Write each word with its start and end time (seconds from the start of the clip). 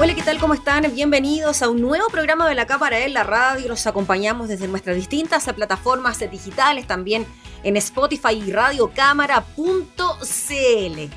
Hola, 0.00 0.14
¿qué 0.14 0.22
tal? 0.22 0.38
¿Cómo 0.38 0.54
están? 0.54 0.84
Bienvenidos 0.94 1.60
a 1.60 1.68
un 1.68 1.80
nuevo 1.80 2.06
programa 2.06 2.48
de 2.48 2.54
la 2.54 2.68
Cámara 2.68 3.00
en 3.00 3.14
la 3.14 3.24
Radio. 3.24 3.66
Los 3.66 3.84
acompañamos 3.88 4.46
desde 4.46 4.68
nuestras 4.68 4.94
distintas 4.94 5.52
plataformas 5.52 6.20
digitales, 6.30 6.86
también 6.86 7.26
en 7.64 7.76
Spotify 7.76 8.34
y 8.34 8.52
radiocámara.cl. 8.52 9.62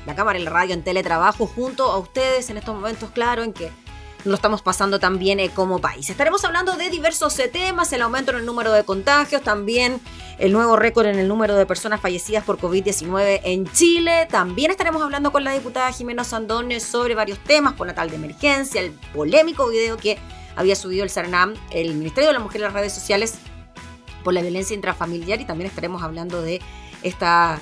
La 0.04 0.16
Cámara 0.16 0.36
en 0.36 0.44
la 0.44 0.50
Radio 0.50 0.74
en 0.74 0.82
teletrabajo 0.82 1.46
junto 1.46 1.92
a 1.92 1.98
ustedes 1.98 2.50
en 2.50 2.56
estos 2.56 2.74
momentos, 2.74 3.10
claro, 3.10 3.44
en 3.44 3.52
que 3.52 3.70
lo 4.24 4.34
estamos 4.34 4.62
pasando 4.62 5.00
también 5.00 5.40
eh, 5.40 5.50
como 5.50 5.80
país. 5.80 6.08
Estaremos 6.10 6.44
hablando 6.44 6.76
de 6.76 6.90
diversos 6.90 7.38
eh, 7.38 7.48
temas, 7.48 7.92
el 7.92 8.02
aumento 8.02 8.30
en 8.32 8.38
el 8.38 8.46
número 8.46 8.72
de 8.72 8.84
contagios, 8.84 9.42
también 9.42 10.00
el 10.38 10.52
nuevo 10.52 10.76
récord 10.76 11.06
en 11.06 11.18
el 11.18 11.28
número 11.28 11.54
de 11.56 11.66
personas 11.66 12.00
fallecidas 12.00 12.44
por 12.44 12.58
COVID-19 12.58 13.40
en 13.44 13.70
Chile. 13.72 14.26
También 14.30 14.70
estaremos 14.70 15.02
hablando 15.02 15.32
con 15.32 15.44
la 15.44 15.52
diputada 15.52 15.92
Jimena 15.92 16.24
Sandones 16.24 16.82
sobre 16.82 17.14
varios 17.14 17.38
temas, 17.40 17.74
por 17.74 17.86
natal 17.86 18.10
de 18.10 18.16
emergencia, 18.16 18.80
el 18.80 18.92
polémico 19.14 19.68
video 19.68 19.96
que 19.96 20.18
había 20.56 20.76
subido 20.76 21.04
el 21.04 21.10
CERNAM, 21.10 21.54
el 21.70 21.94
Ministerio 21.94 22.28
de 22.28 22.34
la 22.34 22.40
Mujer 22.40 22.60
en 22.60 22.66
las 22.66 22.74
redes 22.74 22.92
sociales 22.92 23.34
por 24.22 24.34
la 24.34 24.42
violencia 24.42 24.74
intrafamiliar 24.74 25.40
y 25.40 25.44
también 25.44 25.68
estaremos 25.68 26.02
hablando 26.02 26.42
de 26.42 26.60
esta 27.02 27.58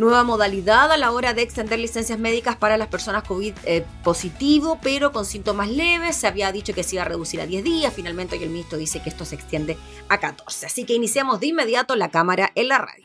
Nueva 0.00 0.24
modalidad 0.24 0.90
a 0.90 0.96
la 0.96 1.12
hora 1.12 1.34
de 1.34 1.42
extender 1.42 1.78
licencias 1.78 2.18
médicas 2.18 2.56
para 2.56 2.78
las 2.78 2.88
personas 2.88 3.22
COVID 3.24 3.52
eh, 3.64 3.84
positivo, 4.02 4.78
pero 4.82 5.12
con 5.12 5.26
síntomas 5.26 5.68
leves. 5.68 6.16
Se 6.16 6.26
había 6.26 6.50
dicho 6.52 6.72
que 6.72 6.82
se 6.82 6.94
iba 6.94 7.02
a 7.02 7.04
reducir 7.04 7.38
a 7.38 7.44
10 7.44 7.62
días. 7.62 7.92
Finalmente 7.92 8.34
hoy 8.34 8.44
el 8.44 8.48
ministro 8.48 8.78
dice 8.78 9.02
que 9.02 9.10
esto 9.10 9.26
se 9.26 9.34
extiende 9.34 9.76
a 10.08 10.16
14. 10.16 10.64
Así 10.64 10.84
que 10.84 10.94
iniciamos 10.94 11.38
de 11.38 11.48
inmediato 11.48 11.96
la 11.96 12.08
cámara 12.08 12.50
en 12.54 12.68
la 12.68 12.78
radio. 12.78 13.04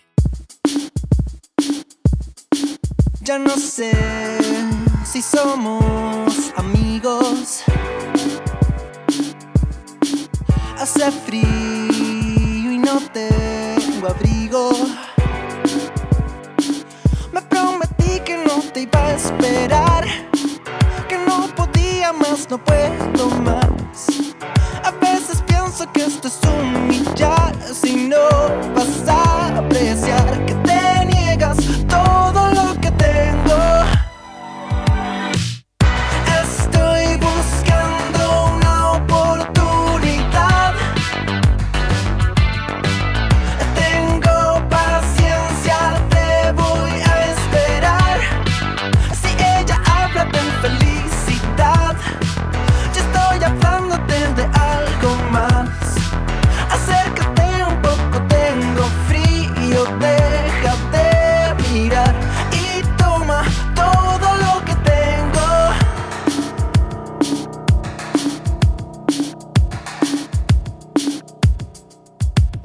Ya 3.20 3.40
no 3.40 3.58
sé 3.58 3.92
si 5.06 5.22
somos 5.22 6.54
amigos. 6.56 7.64
Hace 10.78 11.12
frío 11.12 11.44
y 12.72 12.78
no 12.78 13.02
tengo 13.12 14.08
abrigo. 14.08 14.72
Te 18.76 18.82
iba 18.82 19.08
a 19.08 19.14
esperar, 19.14 20.04
que 21.08 21.18
no 21.18 21.48
podía 21.56 22.12
más, 22.12 22.50
no 22.50 22.58
puedo 22.58 23.30
más. 23.42 24.06
A 24.84 24.92
veces 25.00 25.42
pienso 25.48 25.90
que 25.94 26.04
esto 26.04 26.28
es 26.28 26.38
humillar 26.44 27.56
si 27.74 27.96
no 28.10 28.28
vas 28.76 29.08
a 29.08 29.60
apreciar 29.60 30.46
que 30.46 30.65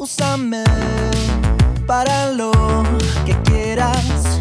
Úsame 0.02 0.64
para 1.86 2.32
lo 2.32 2.50
que 3.26 3.36
quieras. 3.42 4.38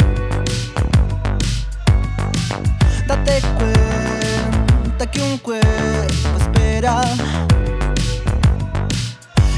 Date 3.06 3.42
cuenta 3.58 5.12
que 5.12 5.22
un 5.22 5.38
cuerpo 5.40 6.38
espera. 6.40 7.02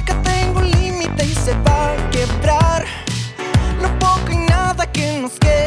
Que 0.03 0.13
tengo 0.23 0.61
un 0.61 0.71
límite 0.71 1.23
y 1.23 1.35
se 1.35 1.53
va 1.61 1.91
a 1.91 2.09
quebrar. 2.09 2.83
Lo 3.79 3.99
poco 3.99 4.31
y 4.31 4.37
nada 4.37 4.91
que 4.91 5.19
nos 5.19 5.33
queda 5.33 5.60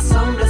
sombra. 0.00 0.43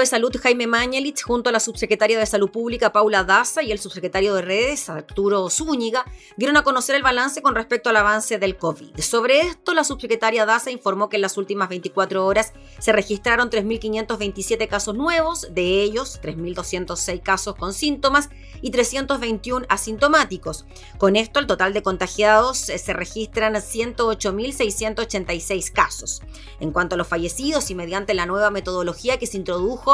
De 0.00 0.06
Salud 0.06 0.34
Jaime 0.42 0.66
Mañalich 0.66 1.22
junto 1.22 1.50
a 1.50 1.52
la 1.52 1.60
subsecretaria 1.60 2.18
de 2.18 2.24
Salud 2.24 2.50
Pública 2.50 2.90
Paula 2.90 3.22
Daza 3.22 3.62
y 3.62 3.70
el 3.70 3.78
subsecretario 3.78 4.34
de 4.34 4.42
Redes 4.42 4.88
Arturo 4.88 5.50
Zúñiga 5.50 6.06
dieron 6.36 6.56
a 6.56 6.62
conocer 6.62 6.96
el 6.96 7.02
balance 7.02 7.42
con 7.42 7.54
respecto 7.54 7.90
al 7.90 7.96
avance 7.96 8.38
del 8.38 8.56
COVID. 8.56 8.98
Sobre 8.98 9.40
esto, 9.40 9.74
la 9.74 9.84
subsecretaria 9.84 10.46
Daza 10.46 10.70
informó 10.70 11.10
que 11.10 11.16
en 11.16 11.22
las 11.22 11.36
últimas 11.36 11.68
24 11.68 12.24
horas 12.24 12.54
se 12.78 12.92
registraron 12.92 13.50
3.527 13.50 14.68
casos 14.68 14.94
nuevos, 14.94 15.48
de 15.52 15.82
ellos 15.82 16.18
3.206 16.22 17.20
casos 17.22 17.56
con 17.56 17.74
síntomas 17.74 18.30
y 18.62 18.70
321 18.70 19.66
asintomáticos. 19.68 20.64
Con 20.96 21.16
esto, 21.16 21.40
el 21.40 21.46
total 21.46 21.74
de 21.74 21.82
contagiados 21.82 22.70
eh, 22.70 22.78
se 22.78 22.92
registran 22.92 23.54
108.686 23.54 25.72
casos. 25.72 26.22
En 26.60 26.70
cuanto 26.72 26.94
a 26.94 26.98
los 26.98 27.08
fallecidos 27.08 27.70
y 27.70 27.74
mediante 27.74 28.14
la 28.14 28.26
nueva 28.26 28.50
metodología 28.50 29.18
que 29.18 29.26
se 29.26 29.36
introdujo 29.36 29.89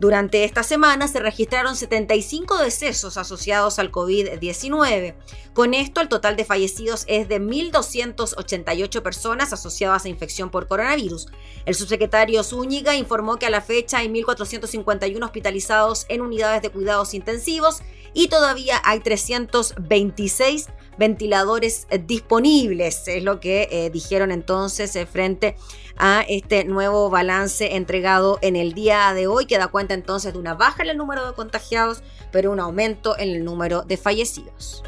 durante 0.00 0.44
esta 0.44 0.62
semana 0.62 1.08
se 1.08 1.20
registraron 1.20 1.76
75 1.76 2.56
decesos 2.56 3.18
asociados 3.18 3.78
al 3.78 3.92
COVID-19. 3.92 5.14
Con 5.52 5.74
esto, 5.74 6.00
el 6.00 6.08
total 6.08 6.36
de 6.36 6.46
fallecidos 6.46 7.04
es 7.06 7.28
de 7.28 7.38
1.288 7.38 9.02
personas 9.02 9.52
asociadas 9.52 10.06
a 10.06 10.08
infección 10.08 10.50
por 10.50 10.68
coronavirus. 10.68 11.26
El 11.66 11.74
subsecretario 11.74 12.42
Zúñiga 12.42 12.96
informó 12.96 13.36
que 13.36 13.44
a 13.44 13.50
la 13.50 13.60
fecha 13.60 13.98
hay 13.98 14.08
1.451 14.08 15.22
hospitalizados 15.22 16.06
en 16.08 16.22
unidades 16.22 16.62
de 16.62 16.70
cuidados 16.70 17.12
intensivos 17.12 17.82
y 18.12 18.28
todavía 18.28 18.80
hay 18.84 19.00
326 19.00 20.68
ventiladores 20.98 21.86
disponibles, 22.06 23.08
es 23.08 23.22
lo 23.22 23.40
que 23.40 23.68
eh, 23.70 23.90
dijeron 23.90 24.30
entonces 24.30 24.94
eh, 24.96 25.06
frente 25.06 25.56
a 25.96 26.24
este 26.28 26.64
nuevo 26.64 27.08
balance 27.08 27.76
entregado 27.76 28.38
en 28.42 28.54
el 28.54 28.74
día 28.74 29.12
de 29.14 29.26
hoy, 29.26 29.46
que 29.46 29.58
da 29.58 29.68
cuenta 29.68 29.94
entonces 29.94 30.32
de 30.32 30.38
una 30.38 30.54
baja 30.54 30.82
en 30.82 30.90
el 30.90 30.96
número 30.98 31.26
de 31.26 31.32
contagiados, 31.32 32.02
pero 32.32 32.50
un 32.52 32.60
aumento 32.60 33.18
en 33.18 33.30
el 33.30 33.44
número 33.44 33.82
de 33.82 33.96
fallecidos. 33.96 34.82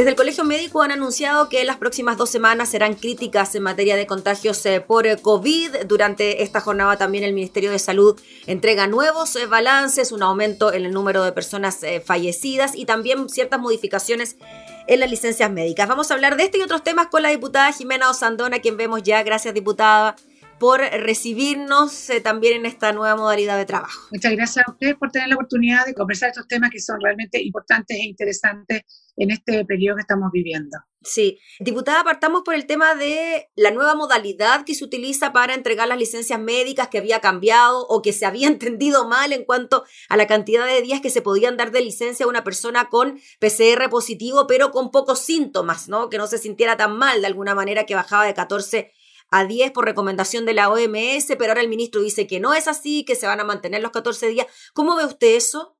Desde 0.00 0.12
el 0.12 0.16
Colegio 0.16 0.44
Médico 0.44 0.80
han 0.80 0.92
anunciado 0.92 1.50
que 1.50 1.62
las 1.62 1.76
próximas 1.76 2.16
dos 2.16 2.30
semanas 2.30 2.70
serán 2.70 2.94
críticas 2.94 3.54
en 3.54 3.64
materia 3.64 3.96
de 3.96 4.06
contagios 4.06 4.64
eh, 4.64 4.80
por 4.80 5.06
eh, 5.06 5.18
COVID. 5.18 5.84
Durante 5.84 6.42
esta 6.42 6.62
jornada 6.62 6.96
también 6.96 7.22
el 7.22 7.34
Ministerio 7.34 7.70
de 7.70 7.78
Salud 7.78 8.18
entrega 8.46 8.86
nuevos 8.86 9.36
eh, 9.36 9.44
balances, 9.44 10.10
un 10.10 10.22
aumento 10.22 10.72
en 10.72 10.86
el 10.86 10.92
número 10.92 11.22
de 11.22 11.32
personas 11.32 11.80
fallecidas 12.02 12.74
y 12.74 12.86
también 12.86 13.28
ciertas 13.28 13.60
modificaciones 13.60 14.38
en 14.86 15.00
las 15.00 15.10
licencias 15.10 15.50
médicas. 15.50 15.86
Vamos 15.86 16.10
a 16.10 16.14
hablar 16.14 16.38
de 16.38 16.44
este 16.44 16.56
y 16.56 16.62
otros 16.62 16.82
temas 16.82 17.08
con 17.08 17.20
la 17.22 17.28
diputada 17.28 17.70
Jimena 17.70 18.08
Osandona, 18.08 18.60
quien 18.60 18.78
vemos 18.78 19.02
ya. 19.02 19.22
Gracias, 19.22 19.52
diputada 19.52 20.16
por 20.58 20.80
recibirnos 20.80 22.08
también 22.22 22.54
en 22.54 22.64
esta 22.64 22.92
nueva 22.92 23.16
modalidad 23.16 23.58
de 23.58 23.66
trabajo. 23.66 24.08
Muchas 24.12 24.32
gracias 24.32 24.66
a 24.66 24.70
ustedes 24.70 24.94
por 24.94 25.10
tener 25.10 25.28
la 25.28 25.34
oportunidad 25.34 25.84
de 25.84 25.92
conversar 25.92 26.30
estos 26.30 26.48
temas 26.48 26.70
que 26.70 26.80
son 26.80 26.98
realmente 27.02 27.42
importantes 27.42 27.98
e 27.98 28.04
interesantes 28.04 28.84
en 29.16 29.30
este 29.30 29.64
periodo 29.64 29.96
que 29.96 30.02
estamos 30.02 30.30
viviendo. 30.32 30.78
Sí, 31.02 31.40
diputada, 31.60 32.04
partamos 32.04 32.42
por 32.44 32.54
el 32.54 32.66
tema 32.66 32.94
de 32.94 33.48
la 33.56 33.70
nueva 33.70 33.94
modalidad 33.94 34.66
que 34.66 34.74
se 34.74 34.84
utiliza 34.84 35.32
para 35.32 35.54
entregar 35.54 35.88
las 35.88 35.98
licencias 35.98 36.38
médicas 36.38 36.88
que 36.88 36.98
había 36.98 37.20
cambiado 37.20 37.86
o 37.88 38.02
que 38.02 38.12
se 38.12 38.26
había 38.26 38.46
entendido 38.48 39.08
mal 39.08 39.32
en 39.32 39.44
cuanto 39.44 39.84
a 40.10 40.16
la 40.18 40.26
cantidad 40.26 40.66
de 40.66 40.82
días 40.82 41.00
que 41.00 41.08
se 41.08 41.22
podían 41.22 41.56
dar 41.56 41.70
de 41.70 41.80
licencia 41.80 42.26
a 42.26 42.28
una 42.28 42.44
persona 42.44 42.90
con 42.90 43.18
PCR 43.40 43.88
positivo, 43.88 44.46
pero 44.46 44.72
con 44.72 44.90
pocos 44.90 45.20
síntomas, 45.20 45.88
¿no? 45.88 46.10
Que 46.10 46.18
no 46.18 46.26
se 46.26 46.36
sintiera 46.36 46.76
tan 46.76 46.98
mal 46.98 47.22
de 47.22 47.26
alguna 47.28 47.54
manera 47.54 47.86
que 47.86 47.94
bajaba 47.94 48.26
de 48.26 48.34
14 48.34 48.92
a 49.30 49.44
10 49.46 49.70
por 49.70 49.86
recomendación 49.86 50.44
de 50.44 50.54
la 50.54 50.68
OMS, 50.68 51.26
pero 51.38 51.52
ahora 51.52 51.62
el 51.62 51.68
ministro 51.68 52.02
dice 52.02 52.26
que 52.26 52.40
no 52.40 52.52
es 52.52 52.68
así, 52.68 53.04
que 53.04 53.14
se 53.14 53.26
van 53.26 53.40
a 53.40 53.44
mantener 53.44 53.80
los 53.80 53.92
14 53.92 54.28
días. 54.28 54.46
¿Cómo 54.74 54.96
ve 54.96 55.06
usted 55.06 55.36
eso? 55.36 55.76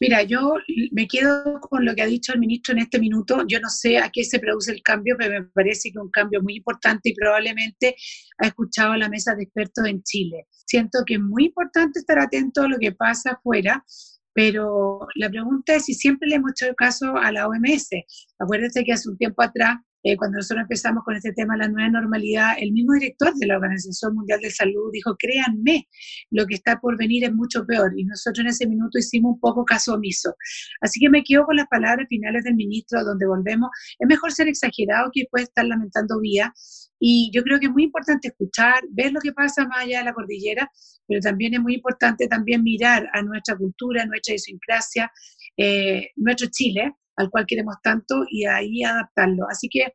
Mira, 0.00 0.22
yo 0.24 0.54
me 0.90 1.06
quedo 1.06 1.60
con 1.60 1.84
lo 1.84 1.94
que 1.94 2.02
ha 2.02 2.06
dicho 2.06 2.32
el 2.32 2.40
ministro 2.40 2.72
en 2.72 2.80
este 2.80 2.98
minuto. 2.98 3.44
Yo 3.46 3.60
no 3.60 3.68
sé 3.68 3.98
a 3.98 4.10
qué 4.12 4.24
se 4.24 4.40
produce 4.40 4.72
el 4.72 4.82
cambio, 4.82 5.14
pero 5.18 5.40
me 5.40 5.46
parece 5.54 5.92
que 5.92 5.98
un 5.98 6.10
cambio 6.10 6.42
muy 6.42 6.56
importante 6.56 7.10
y 7.10 7.14
probablemente 7.14 7.94
ha 8.38 8.46
escuchado 8.48 8.96
la 8.96 9.08
mesa 9.08 9.34
de 9.34 9.44
expertos 9.44 9.86
en 9.86 10.02
Chile. 10.02 10.46
Siento 10.66 11.04
que 11.06 11.14
es 11.14 11.20
muy 11.20 11.46
importante 11.46 12.00
estar 12.00 12.18
atento 12.18 12.62
a 12.62 12.68
lo 12.68 12.78
que 12.78 12.92
pasa 12.92 13.32
afuera, 13.32 13.84
pero 14.32 15.06
la 15.14 15.30
pregunta 15.30 15.76
es 15.76 15.84
si 15.84 15.94
siempre 15.94 16.28
le 16.28 16.36
hemos 16.36 16.50
hecho 16.52 16.74
caso 16.74 17.16
a 17.16 17.30
la 17.30 17.46
OMS. 17.46 17.90
Acuérdense 18.40 18.82
que 18.84 18.92
hace 18.92 19.08
un 19.08 19.16
tiempo 19.16 19.42
atrás 19.42 19.76
eh, 20.04 20.18
cuando 20.18 20.36
nosotros 20.36 20.62
empezamos 20.62 21.02
con 21.02 21.16
este 21.16 21.32
tema, 21.32 21.56
la 21.56 21.66
nueva 21.66 21.88
normalidad, 21.88 22.52
el 22.58 22.72
mismo 22.72 22.92
director 22.92 23.32
de 23.34 23.46
la 23.46 23.56
Organización 23.56 24.14
Mundial 24.14 24.38
de 24.40 24.50
Salud 24.50 24.90
dijo, 24.92 25.16
créanme, 25.18 25.88
lo 26.30 26.44
que 26.44 26.56
está 26.56 26.78
por 26.78 26.98
venir 26.98 27.24
es 27.24 27.32
mucho 27.32 27.64
peor. 27.64 27.90
Y 27.96 28.04
nosotros 28.04 28.40
en 28.40 28.48
ese 28.48 28.66
minuto 28.66 28.98
hicimos 28.98 29.32
un 29.32 29.40
poco 29.40 29.64
caso 29.64 29.94
omiso. 29.94 30.34
Así 30.82 31.00
que 31.00 31.08
me 31.08 31.24
quedo 31.24 31.46
con 31.46 31.56
las 31.56 31.66
palabras 31.68 32.06
finales 32.10 32.44
del 32.44 32.54
ministro, 32.54 33.02
donde 33.02 33.26
volvemos. 33.26 33.70
Es 33.98 34.06
mejor 34.06 34.30
ser 34.30 34.46
exagerado 34.46 35.10
que 35.10 35.22
después 35.22 35.44
estar 35.44 35.64
lamentando 35.64 36.20
vía. 36.20 36.52
Y 37.00 37.30
yo 37.34 37.42
creo 37.42 37.58
que 37.58 37.66
es 37.66 37.72
muy 37.72 37.84
importante 37.84 38.28
escuchar, 38.28 38.82
ver 38.90 39.10
lo 39.10 39.20
que 39.20 39.32
pasa 39.32 39.66
más 39.66 39.84
allá 39.84 40.00
de 40.00 40.04
la 40.04 40.12
cordillera, 40.12 40.70
pero 41.08 41.20
también 41.20 41.54
es 41.54 41.60
muy 41.60 41.76
importante 41.76 42.28
también 42.28 42.62
mirar 42.62 43.08
a 43.14 43.22
nuestra 43.22 43.56
cultura, 43.56 44.04
nuestra 44.04 44.32
idiosincrasia, 44.32 45.10
eh, 45.56 46.08
nuestro 46.16 46.48
Chile, 46.50 46.92
al 47.16 47.30
cual 47.30 47.44
queremos 47.46 47.76
tanto 47.82 48.24
y 48.28 48.46
ahí 48.46 48.82
adaptarlo. 48.82 49.46
Así 49.50 49.68
que, 49.70 49.94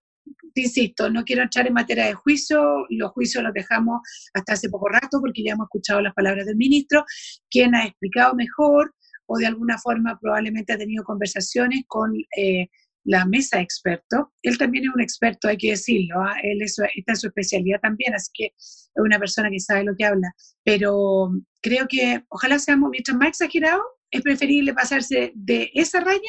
te 0.54 0.62
insisto, 0.62 1.10
no 1.10 1.24
quiero 1.24 1.44
entrar 1.44 1.68
en 1.68 1.74
materia 1.74 2.06
de 2.06 2.14
juicio, 2.14 2.86
los 2.90 3.12
juicios 3.12 3.44
los 3.44 3.54
dejamos 3.54 4.02
hasta 4.34 4.54
hace 4.54 4.70
poco 4.70 4.90
rato 4.90 5.20
porque 5.20 5.44
ya 5.44 5.54
hemos 5.54 5.66
escuchado 5.66 6.02
las 6.02 6.14
palabras 6.14 6.46
del 6.46 6.56
ministro, 6.56 7.04
quien 7.50 7.76
ha 7.76 7.86
explicado 7.86 8.36
mejor 8.36 8.94
o 9.26 9.38
de 9.38 9.48
alguna 9.48 9.78
forma 9.78 10.18
probablemente 10.20 10.74
ha 10.74 10.78
tenido 10.78 11.04
conversaciones 11.04 11.84
con 11.88 12.14
eh, 12.36 12.68
la 13.04 13.26
mesa 13.26 13.58
de 13.58 13.64
expertos. 13.64 14.28
Él 14.44 14.58
también 14.58 14.86
es 14.86 14.92
un 14.94 15.02
experto, 15.02 15.48
hay 15.48 15.58
que 15.58 15.72
decirlo, 15.72 16.22
¿ah? 16.22 16.36
él 16.44 16.62
es, 16.62 16.78
está 16.96 17.14
en 17.14 17.16
su 17.16 17.28
especialidad 17.28 17.80
también, 17.82 18.14
así 18.14 18.30
que 18.34 18.46
es 18.56 18.92
una 18.96 19.20
persona 19.20 19.50
que 19.50 19.60
sabe 19.60 19.84
lo 19.84 19.96
que 19.96 20.06
habla. 20.06 20.34
Pero 20.64 21.32
creo 21.62 21.88
que 21.88 22.24
ojalá 22.30 22.60
seamos, 22.60 22.90
mientras 22.92 23.18
más 23.18 23.30
exagerados, 23.30 23.84
es 24.12 24.22
preferible 24.22 24.74
pasarse 24.74 25.32
de 25.36 25.72
esa 25.74 26.00
raya 26.00 26.20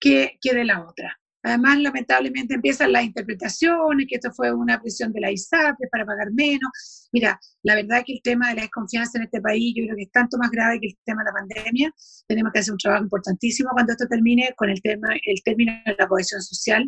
que, 0.00 0.38
de 0.42 0.64
la 0.64 0.84
otra. 0.84 1.16
Además, 1.42 1.78
lamentablemente 1.78 2.54
empiezan 2.54 2.92
las 2.92 3.04
interpretaciones, 3.04 4.06
que 4.08 4.16
esto 4.16 4.30
fue 4.32 4.52
una 4.52 4.78
presión 4.80 5.10
de 5.12 5.20
la 5.20 5.30
ISAP 5.30 5.76
para 5.90 6.04
pagar 6.04 6.32
menos. 6.32 7.08
Mira, 7.12 7.40
la 7.62 7.76
verdad 7.76 8.02
que 8.04 8.12
el 8.14 8.22
tema 8.22 8.50
de 8.50 8.56
la 8.56 8.62
desconfianza 8.62 9.18
en 9.18 9.24
este 9.24 9.40
país 9.40 9.72
yo 9.74 9.84
creo 9.84 9.96
que 9.96 10.02
es 10.02 10.10
tanto 10.12 10.36
más 10.36 10.50
grave 10.50 10.80
que 10.80 10.88
el 10.88 10.98
tema 11.04 11.22
de 11.22 11.30
la 11.30 11.32
pandemia. 11.32 11.94
Tenemos 12.26 12.52
que 12.52 12.58
hacer 12.58 12.72
un 12.72 12.78
trabajo 12.78 13.04
importantísimo 13.04 13.70
cuando 13.72 13.92
esto 13.92 14.06
termine 14.06 14.52
con 14.56 14.68
el, 14.68 14.82
tema, 14.82 15.08
el 15.24 15.42
término 15.42 15.72
de 15.86 15.96
la 15.98 16.08
cohesión 16.08 16.42
social. 16.42 16.86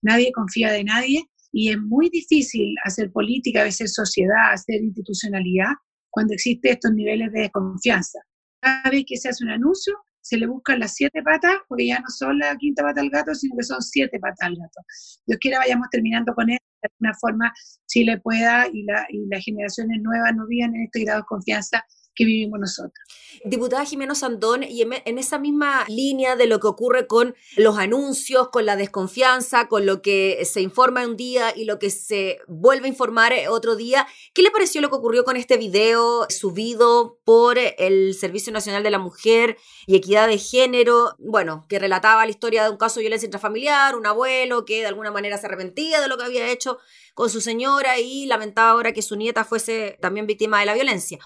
Nadie 0.00 0.32
confía 0.32 0.72
de 0.72 0.84
nadie 0.84 1.22
y 1.52 1.70
es 1.70 1.78
muy 1.78 2.08
difícil 2.08 2.74
hacer 2.84 3.12
política, 3.12 3.64
hacer 3.64 3.88
sociedad, 3.88 4.52
hacer 4.52 4.82
institucionalidad 4.82 5.72
cuando 6.08 6.32
existen 6.32 6.72
estos 6.72 6.92
niveles 6.92 7.32
de 7.32 7.40
desconfianza. 7.40 8.18
Cada 8.60 8.90
vez 8.90 9.04
que 9.06 9.16
se 9.16 9.28
hace 9.28 9.44
un 9.44 9.50
anuncio, 9.50 9.98
se 10.20 10.36
le 10.36 10.46
buscan 10.46 10.78
las 10.80 10.94
siete 10.94 11.22
patas, 11.22 11.56
porque 11.68 11.88
ya 11.88 11.98
no 12.00 12.08
son 12.08 12.38
la 12.38 12.56
quinta 12.56 12.82
pata 12.82 13.00
al 13.00 13.10
gato, 13.10 13.34
sino 13.34 13.56
que 13.56 13.64
son 13.64 13.80
siete 13.80 14.18
patas 14.18 14.48
al 14.48 14.56
gato. 14.56 14.80
Dios 15.26 15.38
quiera 15.40 15.58
vayamos 15.58 15.88
terminando 15.90 16.34
con 16.34 16.50
esto, 16.50 16.64
de 16.82 16.88
alguna 16.92 17.14
forma 17.20 17.52
Chile 17.86 18.20
pueda 18.20 18.66
y, 18.72 18.84
la, 18.84 19.06
y 19.10 19.26
las 19.26 19.44
generaciones 19.44 20.00
nuevas 20.02 20.34
no 20.34 20.46
vivan 20.46 20.74
en 20.74 20.84
este 20.84 21.04
grado 21.04 21.20
de 21.20 21.26
confianza 21.26 21.84
vivimos 22.24 22.60
nosotros. 22.60 23.04
Diputada 23.44 23.86
Jimeno 23.86 24.14
Sandón, 24.14 24.64
y 24.64 24.82
en, 24.82 25.18
esa 25.18 25.38
misma 25.38 25.86
línea 25.88 26.36
de 26.36 26.46
lo 26.46 26.60
que 26.60 26.66
ocurre 26.66 27.06
con 27.06 27.34
los 27.56 27.78
anuncios, 27.78 28.50
con 28.50 28.66
la 28.66 28.76
desconfianza, 28.76 29.66
con 29.68 29.86
lo 29.86 30.02
que 30.02 30.44
se 30.44 30.60
informa 30.60 31.06
un 31.06 31.16
día 31.16 31.56
y 31.56 31.64
lo 31.64 31.78
que 31.78 31.88
se 31.88 32.38
vuelve 32.48 32.86
a 32.86 32.88
informar 32.88 33.32
otro 33.48 33.76
día, 33.76 34.06
¿qué 34.34 34.42
le 34.42 34.50
pareció 34.50 34.82
lo 34.82 34.90
que 34.90 34.96
ocurrió 34.96 35.24
con 35.24 35.36
este 35.36 35.56
video 35.56 36.26
subido 36.28 37.18
por 37.24 37.56
el 37.58 38.14
Servicio 38.14 38.52
Nacional 38.52 38.82
de 38.82 38.90
la 38.90 38.98
Mujer 38.98 39.56
y 39.86 39.96
Equidad 39.96 40.28
de 40.28 40.36
Género? 40.36 41.14
Bueno, 41.18 41.64
que 41.68 41.78
relataba 41.78 42.26
la 42.26 42.30
historia 42.30 42.64
de 42.64 42.70
un 42.70 42.76
caso 42.76 42.96
de 42.96 43.04
violencia 43.04 43.26
intrafamiliar, 43.26 43.96
un 43.96 44.06
abuelo 44.06 44.66
que 44.66 44.80
de 44.80 44.86
alguna 44.86 45.10
manera 45.10 45.38
se 45.38 45.46
arrepentía 45.46 46.00
de 46.00 46.08
lo 46.08 46.18
que 46.18 46.24
había 46.24 46.50
hecho 46.50 46.78
con 47.14 47.30
su 47.30 47.40
señora 47.40 47.98
y 47.98 48.26
lamentaba 48.26 48.70
ahora 48.70 48.92
que 48.92 49.02
su 49.02 49.16
nieta 49.16 49.44
fuese 49.44 49.98
también 50.00 50.26
víctima 50.26 50.60
de 50.60 50.66
la 50.66 50.74
violencia 50.74 51.18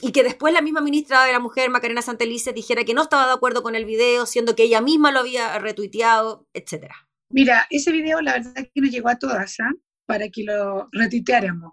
y 0.00 0.12
que 0.12 0.22
después 0.22 0.52
la 0.52 0.62
misma 0.62 0.80
ministra 0.80 1.24
de 1.24 1.32
la 1.32 1.40
Mujer, 1.40 1.70
Macarena 1.70 2.02
Santelice, 2.02 2.52
dijera 2.52 2.84
que 2.84 2.94
no 2.94 3.02
estaba 3.02 3.26
de 3.26 3.32
acuerdo 3.32 3.62
con 3.62 3.74
el 3.74 3.84
video, 3.84 4.26
siendo 4.26 4.54
que 4.54 4.64
ella 4.64 4.80
misma 4.80 5.12
lo 5.12 5.20
había 5.20 5.58
retuiteado, 5.58 6.46
etcétera. 6.52 7.08
Mira, 7.30 7.66
ese 7.70 7.92
video 7.92 8.20
la 8.20 8.34
verdad 8.34 8.52
es 8.56 8.70
que 8.74 8.80
nos 8.80 8.90
llegó 8.90 9.08
a 9.08 9.18
todas, 9.18 9.60
¿ah? 9.60 9.70
para 10.06 10.28
que 10.30 10.44
lo 10.44 10.88
retuiteáramos 10.92 11.72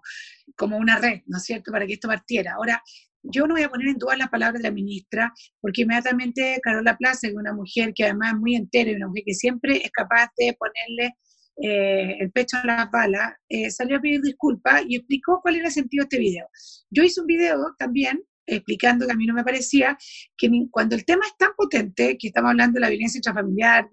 como 0.56 0.76
una 0.76 0.98
red, 0.98 1.22
¿no 1.26 1.38
es 1.38 1.44
cierto?, 1.44 1.72
para 1.72 1.86
que 1.86 1.94
esto 1.94 2.08
partiera. 2.08 2.54
Ahora, 2.54 2.82
yo 3.22 3.46
no 3.46 3.54
voy 3.54 3.62
a 3.62 3.68
poner 3.68 3.88
en 3.88 3.98
duda 3.98 4.16
las 4.16 4.28
palabras 4.28 4.62
de 4.62 4.68
la 4.68 4.74
ministra, 4.74 5.32
porque 5.60 5.82
inmediatamente 5.82 6.60
Carola 6.62 6.96
Plaza, 6.96 7.22
que 7.22 7.28
es 7.28 7.34
una 7.34 7.52
mujer 7.52 7.92
que 7.94 8.04
además 8.04 8.34
es 8.34 8.38
muy 8.38 8.54
entera 8.54 8.90
y 8.90 8.94
una 8.94 9.08
mujer 9.08 9.24
que 9.26 9.34
siempre 9.34 9.78
es 9.78 9.90
capaz 9.90 10.30
de 10.36 10.56
ponerle 10.58 11.14
eh, 11.62 12.16
el 12.20 12.30
pecho 12.32 12.56
a 12.58 12.66
la 12.66 12.90
bala, 12.92 13.38
eh, 13.48 13.70
salió 13.70 13.96
a 13.96 14.00
pedir 14.00 14.20
disculpas 14.22 14.82
y 14.88 14.96
explicó 14.96 15.40
cuál 15.42 15.56
era 15.56 15.66
el 15.66 15.72
sentido 15.72 16.02
de 16.02 16.06
este 16.06 16.18
video. 16.18 16.48
Yo 16.90 17.02
hice 17.02 17.20
un 17.20 17.26
video 17.26 17.74
también 17.78 18.22
explicando 18.46 19.06
que 19.06 19.12
a 19.12 19.16
mí 19.16 19.26
no 19.26 19.34
me 19.34 19.44
parecía 19.44 19.96
que 20.36 20.48
cuando 20.70 20.94
el 20.94 21.04
tema 21.04 21.26
es 21.26 21.36
tan 21.36 21.50
potente, 21.56 22.16
que 22.18 22.28
estamos 22.28 22.50
hablando 22.50 22.74
de 22.74 22.80
la 22.80 22.90
violencia 22.90 23.18
intrafamiliar, 23.18 23.88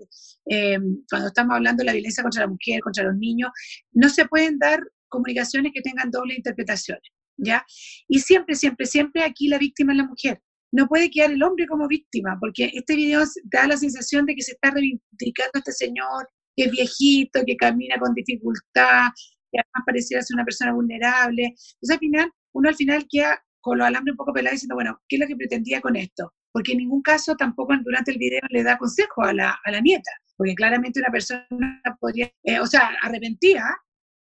eh, 0.50 0.78
cuando 1.10 1.28
estamos 1.28 1.56
hablando 1.56 1.82
de 1.82 1.86
la 1.86 1.94
violencia 1.94 2.24
contra 2.24 2.42
la 2.42 2.48
mujer, 2.48 2.82
contra 2.82 3.04
los 3.04 3.16
niños, 3.18 3.50
no 3.92 4.10
se 4.10 4.26
pueden 4.26 4.60
dar 4.60 4.80
comunicaciones 5.10 5.72
que 5.74 5.82
tengan 5.82 6.12
doble 6.12 6.36
interpretaciones, 6.36 7.04
¿ya? 7.38 7.66
Y 8.08 8.20
siempre, 8.20 8.56
siempre, 8.56 8.86
siempre 8.86 9.24
aquí 9.24 9.48
la 9.48 9.58
víctima 9.58 9.94
es 9.94 9.98
la 9.98 10.08
mujer. 10.08 10.42
No 10.72 10.88
puede 10.88 11.12
quedar 11.12 11.32
el 11.32 11.44
hombre 11.44 11.68
como 11.68 11.88
víctima, 11.88 12.36
porque 12.40 12.72
este 12.74 12.96
video 12.96 13.24
da 13.44 13.68
la 13.68 13.78
sensación 13.78 14.26
de 14.26 14.36
que 14.36 14.42
se 14.42 14.54
está 14.54 14.72
reivindicando 14.72 15.52
a 15.54 15.60
este 15.60 15.72
señor, 15.72 16.28
que 16.56 16.66
es 16.66 16.72
viejito, 16.72 17.42
que 17.46 17.56
camina 17.56 17.98
con 17.98 18.14
dificultad, 18.14 19.10
que 19.52 19.60
además 19.60 19.84
pareciera 19.86 20.22
ser 20.22 20.36
una 20.36 20.46
persona 20.46 20.74
vulnerable. 20.74 21.44
Entonces 21.46 21.92
al 21.92 22.00
final, 22.00 22.32
uno 22.54 22.70
al 22.70 22.76
final 22.76 23.06
queda 23.10 23.44
con 23.62 23.78
los 23.78 23.88
alambres 23.88 24.14
un 24.14 24.18
poco 24.18 24.34
pelados 24.34 24.56
diciendo, 24.56 24.76
bueno, 24.76 25.00
¿qué 25.08 25.16
es 25.16 25.22
lo 25.22 25.28
que 25.28 25.36
pretendía 25.36 25.82
con 25.82 25.96
esto? 25.96 26.34
Porque 26.52 26.74
en 26.74 26.80
ningún 26.80 27.02
caso 27.02 27.36
tampoco 27.36 27.74
durante 27.84 28.12
el 28.12 28.18
video 28.18 28.42
le 28.50 28.64
da 28.64 28.78
consejo 28.78 29.24
a 29.24 29.34
la, 29.34 29.58
a 29.64 29.72
la 29.72 29.80
nieta, 29.80 30.12
porque 30.36 30.54
claramente 30.54 31.00
una 31.00 31.12
persona 31.12 31.82
podría, 32.00 32.32
eh, 32.44 32.60
o 32.60 32.68
sea, 32.68 32.92
arrepentía, 33.02 33.64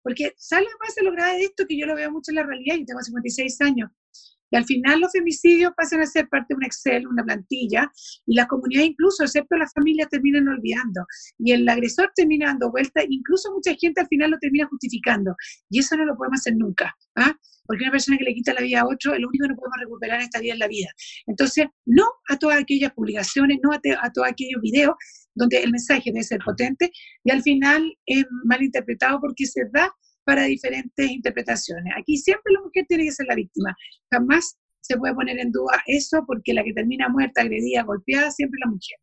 porque 0.02 0.32
sale 0.36 0.66
más 0.80 0.94
de 0.94 1.02
lo 1.02 1.12
grave 1.12 1.38
de 1.38 1.44
esto 1.44 1.64
que 1.68 1.78
yo 1.78 1.86
lo 1.86 1.96
veo 1.96 2.10
mucho 2.10 2.30
en 2.30 2.36
la 2.36 2.44
realidad, 2.44 2.76
yo 2.76 2.84
tengo 2.86 3.02
56 3.02 3.60
años, 3.62 3.90
y 4.52 4.56
al 4.56 4.66
final 4.66 5.00
los 5.00 5.10
femicidios 5.12 5.72
pasan 5.74 6.02
a 6.02 6.06
ser 6.06 6.28
parte 6.28 6.48
de 6.50 6.56
un 6.56 6.64
Excel, 6.64 7.06
una 7.06 7.24
plantilla, 7.24 7.90
y 8.26 8.34
la 8.34 8.46
comunidad 8.46 8.84
incluso, 8.84 9.24
excepto 9.24 9.56
las 9.56 9.72
familias, 9.72 10.10
terminan 10.10 10.46
olvidando. 10.46 11.06
Y 11.38 11.52
el 11.52 11.66
agresor 11.66 12.12
termina 12.14 12.46
dando 12.48 12.70
vuelta, 12.70 13.00
incluso 13.08 13.50
mucha 13.50 13.74
gente 13.74 14.02
al 14.02 14.08
final 14.08 14.30
lo 14.30 14.38
termina 14.38 14.66
justificando. 14.66 15.34
Y 15.70 15.78
eso 15.78 15.96
no 15.96 16.04
lo 16.04 16.16
podemos 16.16 16.40
hacer 16.40 16.54
nunca. 16.56 16.94
¿ah? 17.16 17.34
Porque 17.64 17.84
una 17.84 17.92
persona 17.92 18.18
que 18.18 18.24
le 18.24 18.34
quita 18.34 18.52
la 18.52 18.60
vida 18.60 18.80
a 18.82 18.86
otro, 18.86 19.18
lo 19.18 19.28
único 19.28 19.44
que 19.44 19.48
no 19.48 19.56
podemos 19.56 19.78
recuperar 19.80 20.18
en 20.18 20.24
esta 20.24 20.40
vida 20.40 20.52
es 20.52 20.58
la 20.58 20.68
vida. 20.68 20.88
Entonces, 21.26 21.66
no 21.86 22.04
a 22.28 22.36
todas 22.36 22.60
aquellas 22.60 22.92
publicaciones, 22.92 23.58
no 23.62 23.72
a, 23.72 24.10
todos 24.12 24.28
aquellos 24.28 24.60
videos 24.60 24.94
donde 25.34 25.62
el 25.62 25.70
mensaje 25.70 26.12
debe 26.12 26.24
ser 26.24 26.40
potente 26.44 26.90
y 27.24 27.30
al 27.30 27.42
final 27.42 27.90
es 28.04 28.26
mal 28.44 28.62
interpretado 28.62 29.18
porque 29.18 29.46
se 29.46 29.62
da 29.72 29.90
para 30.24 30.44
diferentes 30.44 31.10
interpretaciones. 31.10 31.92
Aquí 31.98 32.16
siempre 32.16 32.52
la 32.52 32.60
mujer 32.62 32.84
tiene 32.88 33.04
que 33.04 33.12
ser 33.12 33.26
la 33.26 33.34
víctima. 33.34 33.76
Jamás 34.10 34.58
se 34.80 34.96
puede 34.96 35.14
poner 35.14 35.38
en 35.38 35.52
duda 35.52 35.82
eso 35.86 36.24
porque 36.26 36.54
la 36.54 36.64
que 36.64 36.72
termina 36.72 37.08
muerta, 37.08 37.42
agredida, 37.42 37.82
golpeada, 37.82 38.30
siempre 38.30 38.58
es 38.58 38.66
la 38.66 38.70
mujer. 38.70 38.98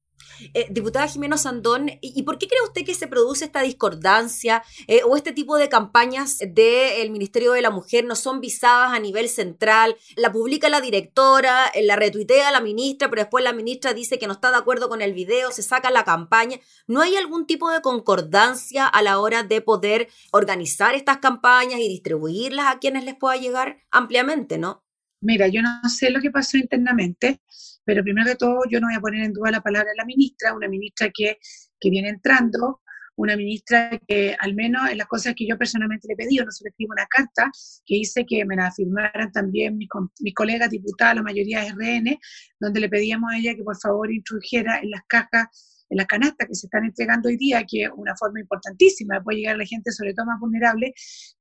Eh, 0.54 0.68
diputada 0.70 1.08
Jimena 1.08 1.38
Sandón, 1.38 1.92
¿y 2.02 2.24
por 2.24 2.38
qué 2.38 2.48
cree 2.48 2.62
usted 2.62 2.86
que 2.86 2.96
se 2.96 3.08
produce 3.08 3.46
esta 3.46 3.62
discordancia 3.62 4.64
eh, 4.88 5.02
o 5.06 5.18
este 5.18 5.32
tipo 5.32 5.58
de 5.58 5.70
campañas 5.70 6.40
del 6.40 7.12
Ministerio 7.12 7.52
de 7.52 7.62
la 7.62 7.70
Mujer 7.70 8.06
no 8.06 8.16
son 8.16 8.40
visadas 8.40 8.94
a 8.94 9.00
nivel 9.00 9.30
central? 9.30 9.98
La 10.16 10.32
publica 10.32 10.70
la 10.70 10.82
directora, 10.82 11.68
eh, 11.74 11.84
la 11.84 11.96
retuitea 11.96 12.52
la 12.52 12.62
ministra, 12.62 13.10
pero 13.10 13.24
después 13.24 13.44
la 13.44 13.54
ministra 13.54 13.94
dice 13.94 14.18
que 14.18 14.28
no 14.28 14.34
está 14.34 14.52
de 14.52 14.58
acuerdo 14.58 14.90
con 14.90 15.02
el 15.02 15.14
video, 15.14 15.52
se 15.52 15.64
saca 15.64 15.92
la 15.92 16.04
campaña. 16.04 16.60
¿No 16.88 17.02
hay 17.02 17.16
algún 17.16 17.46
tipo 17.46 17.70
de 17.72 17.82
concordancia 17.82 18.88
a 18.88 19.02
la 19.02 19.20
hora 19.20 19.44
de 19.44 19.62
poder 19.62 20.10
organizar 20.32 20.96
estas 20.96 21.18
campañas 21.18 21.80
y 21.80 21.88
distribuirlas 21.88 22.68
a 22.68 22.80
quienes 22.80 23.04
les 23.04 23.16
pueda 23.16 23.36
llegar 23.36 23.78
ampliamente, 23.92 24.58
no? 24.58 24.84
Mira, 25.22 25.48
yo 25.48 25.62
no 25.62 25.90
sé 25.90 26.12
lo 26.12 26.22
que 26.22 26.32
pasó 26.32 26.58
internamente, 26.58 27.42
pero 27.90 28.04
primero 28.04 28.30
de 28.30 28.36
todo 28.36 28.60
yo 28.70 28.80
no 28.80 28.86
voy 28.86 28.96
a 28.96 29.02
poner 29.02 29.24
en 29.24 29.34
duda 29.34 29.50
la 29.50 29.62
palabra 29.62 29.90
de 29.90 29.96
la 29.98 30.06
ministra, 30.06 30.54
una 30.54 30.68
ministra 30.68 31.10
que, 31.12 31.40
que 31.80 31.90
viene 31.90 32.10
entrando, 32.10 32.82
una 33.16 33.36
ministra 33.36 34.00
que 34.08 34.38
al 34.40 34.54
menos 34.54 34.92
en 34.92 35.00
las 35.00 35.08
cosas 35.08 35.34
que 35.36 35.48
yo 35.48 35.58
personalmente 35.58 36.08
le 36.08 36.16
pedí, 36.16 36.36
nosotros 36.36 36.68
escribimos 36.68 36.98
una 36.98 37.08
carta 37.08 37.50
que 37.88 37.96
hice 37.96 38.28
que 38.28 38.46
me 38.46 38.56
la 38.56 38.72
firmaran 38.72 39.32
también 39.32 39.76
mis, 39.76 39.90
mis 40.20 40.36
colegas 40.36 40.70
diputados, 40.70 41.16
la 41.16 41.24
mayoría 41.24 41.62
de 41.62 41.72
RN, 41.72 42.20
donde 42.60 42.80
le 42.80 42.90
pedíamos 42.90 43.34
a 43.34 43.40
ella 43.40 43.56
que 43.56 43.64
por 43.64 43.76
favor 43.76 44.14
introdujera 44.14 44.78
en 44.84 44.92
las 44.92 45.02
cajas 45.08 45.48
en 45.90 45.98
las 45.98 46.06
canastas 46.06 46.48
que 46.48 46.54
se 46.54 46.68
están 46.68 46.86
entregando 46.86 47.30
hoy 47.30 47.38
día, 47.38 47.66
que 47.68 47.86
es 47.86 47.90
una 47.96 48.16
forma 48.16 48.40
importantísima 48.40 49.16
de 49.16 49.22
poder 49.22 49.40
llegar 49.40 49.56
a 49.56 49.58
la 49.58 49.66
gente, 49.66 49.92
sobre 49.92 50.14
todo 50.14 50.28
más 50.28 50.40
vulnerable, 50.40 50.94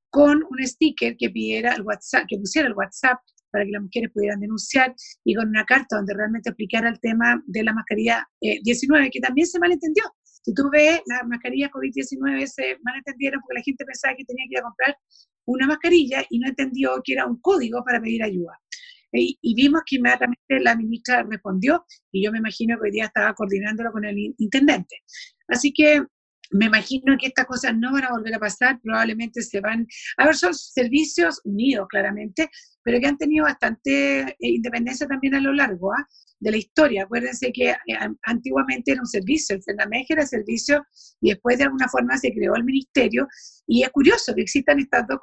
con 0.09 0.43
un 0.49 0.65
sticker 0.65 1.15
que 1.15 1.29
pidiera 1.29 1.75
el 1.75 1.83
WhatsApp, 1.83 2.25
que 2.27 2.39
pusiera 2.39 2.67
el 2.67 2.73
WhatsApp 2.73 3.19
para 3.51 3.65
que 3.65 3.71
las 3.71 3.81
mujeres 3.81 4.11
pudieran 4.13 4.39
denunciar 4.39 4.93
y 5.23 5.35
con 5.35 5.49
una 5.49 5.65
carta 5.65 5.97
donde 5.97 6.13
realmente 6.13 6.49
explicara 6.49 6.89
el 6.89 6.99
tema 6.99 7.41
de 7.45 7.63
la 7.63 7.73
mascarilla 7.73 8.27
19, 8.41 9.05
eh, 9.05 9.09
que 9.11 9.19
también 9.19 9.47
se 9.47 9.59
malentendió. 9.59 10.03
Si 10.23 10.53
tú 10.53 10.69
ves, 10.71 11.01
las 11.05 11.27
mascarillas 11.27 11.69
COVID-19 11.71 12.45
se 12.47 12.77
malentendieron 12.83 13.41
porque 13.41 13.59
la 13.59 13.63
gente 13.63 13.85
pensaba 13.85 14.15
que 14.15 14.25
tenía 14.25 14.45
que 14.47 14.55
ir 14.55 14.59
a 14.59 14.63
comprar 14.63 14.97
una 15.45 15.67
mascarilla 15.67 16.23
y 16.29 16.39
no 16.39 16.47
entendió 16.47 17.01
que 17.03 17.13
era 17.13 17.25
un 17.25 17.39
código 17.41 17.83
para 17.83 18.01
pedir 18.01 18.23
ayuda. 18.23 18.59
Y, 19.11 19.39
y, 19.41 19.55
vimos 19.55 19.81
que 19.87 19.95
inmediatamente 19.95 20.59
la 20.59 20.75
ministra 20.75 21.23
respondió 21.23 21.83
y 22.11 22.23
yo 22.23 22.31
me 22.31 22.37
imagino 22.37 22.77
que 22.77 22.83
hoy 22.83 22.91
día 22.91 23.05
estaba 23.05 23.33
coordinándolo 23.33 23.91
con 23.91 24.05
el 24.05 24.35
intendente. 24.37 24.97
Así 25.47 25.73
que 25.73 26.03
me 26.51 26.65
imagino 26.65 27.15
que 27.19 27.27
estas 27.27 27.45
cosas 27.45 27.75
no 27.77 27.91
van 27.91 28.05
a 28.05 28.11
volver 28.11 28.35
a 28.35 28.39
pasar, 28.39 28.79
probablemente 28.81 29.41
se 29.41 29.59
van, 29.61 29.87
a 30.17 30.25
ver, 30.25 30.35
son 30.35 30.53
servicios 30.53 31.41
unidos 31.43 31.87
claramente, 31.89 32.49
pero 32.83 32.99
que 32.99 33.07
han 33.07 33.17
tenido 33.17 33.45
bastante 33.45 34.21
eh, 34.21 34.35
independencia 34.39 35.07
también 35.07 35.35
a 35.35 35.41
lo 35.41 35.53
largo 35.53 35.93
¿ah? 35.93 36.07
de 36.39 36.51
la 36.51 36.57
historia. 36.57 37.03
Acuérdense 37.03 37.51
que 37.51 37.69
eh, 37.69 37.77
antiguamente 38.23 38.91
era 38.91 39.01
un 39.01 39.07
servicio, 39.07 39.55
el 39.55 39.63
FENAMEG 39.63 40.05
era 40.09 40.25
servicio 40.25 40.85
y 41.21 41.29
después 41.29 41.57
de 41.57 41.65
alguna 41.65 41.87
forma 41.87 42.17
se 42.17 42.33
creó 42.33 42.55
el 42.55 42.63
ministerio 42.63 43.27
y 43.67 43.83
es 43.83 43.89
curioso 43.89 44.33
que 44.33 44.41
existan 44.41 44.79
estas 44.79 45.05
dos 45.07 45.19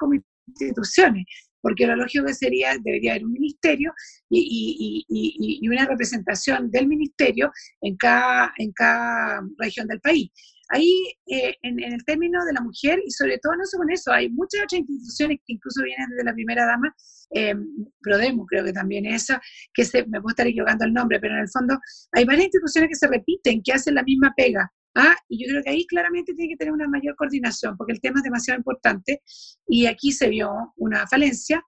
instituciones, 0.47 1.25
porque 1.61 1.87
lo 1.87 1.97
lógico 1.97 2.27
que 2.27 2.35
sería, 2.35 2.77
debería 2.81 3.13
haber 3.13 3.25
un 3.25 3.33
ministerio 3.33 3.93
y, 4.31 5.67
una 5.69 5.87
representación 5.87 6.71
del 6.71 6.87
ministerio 6.87 7.51
en 7.81 7.97
cada 7.97 9.43
región 9.59 9.89
del 9.89 10.01
país. 10.01 10.31
Ahí, 10.69 10.91
eh, 11.27 11.55
en, 11.63 11.81
el 11.81 12.05
término 12.05 12.45
de 12.45 12.53
la 12.53 12.61
mujer, 12.61 13.01
y 13.05 13.11
sobre 13.11 13.39
todo 13.39 13.55
no 13.57 13.65
solo 13.65 13.85
eso, 13.91 14.13
hay 14.13 14.29
muchas 14.31 14.63
otras 14.65 14.81
instituciones 14.81 15.39
que 15.47 15.53
incluso 15.53 15.83
vienen 15.83 16.09
desde 16.11 16.25
la 16.25 16.35
primera 16.35 16.67
dama, 16.67 16.95
eh, 17.35 17.55
Prodemo 18.01 18.47
creo 18.47 18.65
que 18.65 18.73
también 18.73 19.07
esa, 19.07 19.41
que 19.73 19.85
se, 19.85 20.05
me 20.07 20.21
puedo 20.21 20.31
estar 20.31 20.47
equivocando 20.47 20.85
el 20.85 20.93
nombre, 20.93 21.21
pero 21.21 21.35
en 21.35 21.41
el 21.41 21.49
fondo 21.49 21.79
hay 22.13 22.25
varias 22.25 22.47
instituciones 22.47 22.89
que 22.89 22.97
se 22.97 23.07
repiten, 23.07 23.63
que 23.63 23.73
hacen 23.73 23.95
la 23.95 24.03
misma 24.03 24.33
pega. 24.37 24.71
¿ah? 24.97 25.15
Y 25.29 25.45
yo 25.45 25.51
creo 25.51 25.63
que 25.63 25.71
ahí 25.71 25.87
claramente 25.87 26.35
tiene 26.35 26.53
que 26.53 26.57
tener 26.57 26.73
una 26.73 26.89
mayor 26.89 27.15
coordinación, 27.17 27.77
porque 27.77 27.93
el 27.93 28.01
tema 28.01 28.19
es 28.19 28.25
demasiado 28.25 28.59
importante 28.59 29.23
y 29.69 29.87
aquí 29.87 30.13
se 30.13 30.29
vio 30.29 30.73
una 30.77 31.07
falencia, 31.07 31.63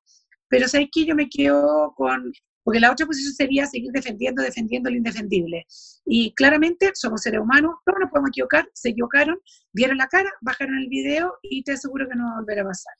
pero 0.49 0.67
sabéis 0.67 0.91
que 0.93 1.05
yo 1.05 1.15
me 1.15 1.29
quedo 1.29 1.93
con 1.95 2.33
porque 2.69 2.81
la 2.81 2.93
otra 2.93 3.07
posición 3.07 3.33
sería 3.33 3.65
seguir 3.65 3.91
defendiendo, 3.93 4.43
defendiendo 4.43 4.91
lo 4.91 4.97
indefendible. 4.97 5.67
Y 6.05 6.35
claramente 6.35 6.91
somos 6.93 7.23
seres 7.23 7.41
humanos, 7.41 7.77
todos 7.87 7.99
nos 7.99 8.11
podemos 8.11 8.29
equivocar, 8.29 8.69
se 8.75 8.91
equivocaron, 8.91 9.41
dieron 9.73 9.97
la 9.97 10.07
cara, 10.07 10.31
bajaron 10.43 10.77
el 10.77 10.87
video 10.91 11.39
y 11.41 11.63
te 11.63 11.73
aseguro 11.73 12.07
que 12.07 12.15
no 12.15 12.25
va 12.25 12.33
a 12.33 12.41
volver 12.41 12.61
a 12.61 12.65
pasar. 12.65 12.93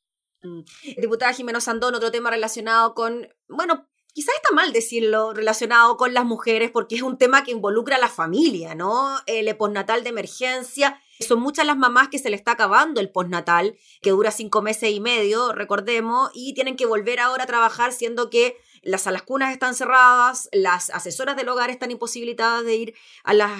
Mm. 0.43 0.61
Diputada 1.03 1.35
Jimena 1.35 1.61
Sandón, 1.61 1.95
otro 1.95 2.11
tema 2.11 2.31
relacionado 2.31 2.95
con, 2.95 3.29
bueno, 3.47 3.87
quizás 4.15 4.37
está 4.37 4.55
mal 4.55 4.73
decirlo, 4.73 5.35
relacionado 5.35 5.99
con 5.99 6.15
las 6.15 6.25
mujeres, 6.25 6.71
porque 6.71 6.95
es 6.97 7.03
un 7.03 7.19
tema 7.19 7.45
que 7.45 7.51
involucra 7.51 7.97
a 7.97 8.01
la 8.01 8.09
familia, 8.09 8.75
¿no? 8.75 9.19
El 9.27 9.55
postnatal 9.59 10.03
de 10.03 10.09
emergencia. 10.09 10.99
Son 11.21 11.41
muchas 11.41 11.67
las 11.67 11.77
mamás 11.77 12.09
que 12.09 12.19
se 12.19 12.31
le 12.31 12.37
está 12.37 12.53
acabando 12.53 13.03
el 13.03 13.11
postnatal, 13.11 13.77
que 14.01 14.11
dura 14.11 14.31
cinco 14.31 14.63
meses 14.63 14.93
y 14.93 15.01
medio, 15.01 15.53
recordemos, 15.53 16.31
y 16.33 16.55
tienen 16.55 16.77
que 16.77 16.87
volver 16.87 17.21
ahora 17.21 17.45
a 17.45 17.47
trabajar, 17.47 17.93
siendo 17.93 18.31
que 18.31 18.57
las 18.89 19.03
salas 19.03 19.23
cunas 19.23 19.53
están 19.53 19.75
cerradas, 19.75 20.49
las 20.53 20.91
asesoras 20.91 21.37
del 21.37 21.49
hogar 21.49 21.71
están 21.71 21.91
imposibilitadas 21.91 22.65
de 22.65 22.77
ir 22.77 22.95
a 23.23 23.35
las 23.35 23.53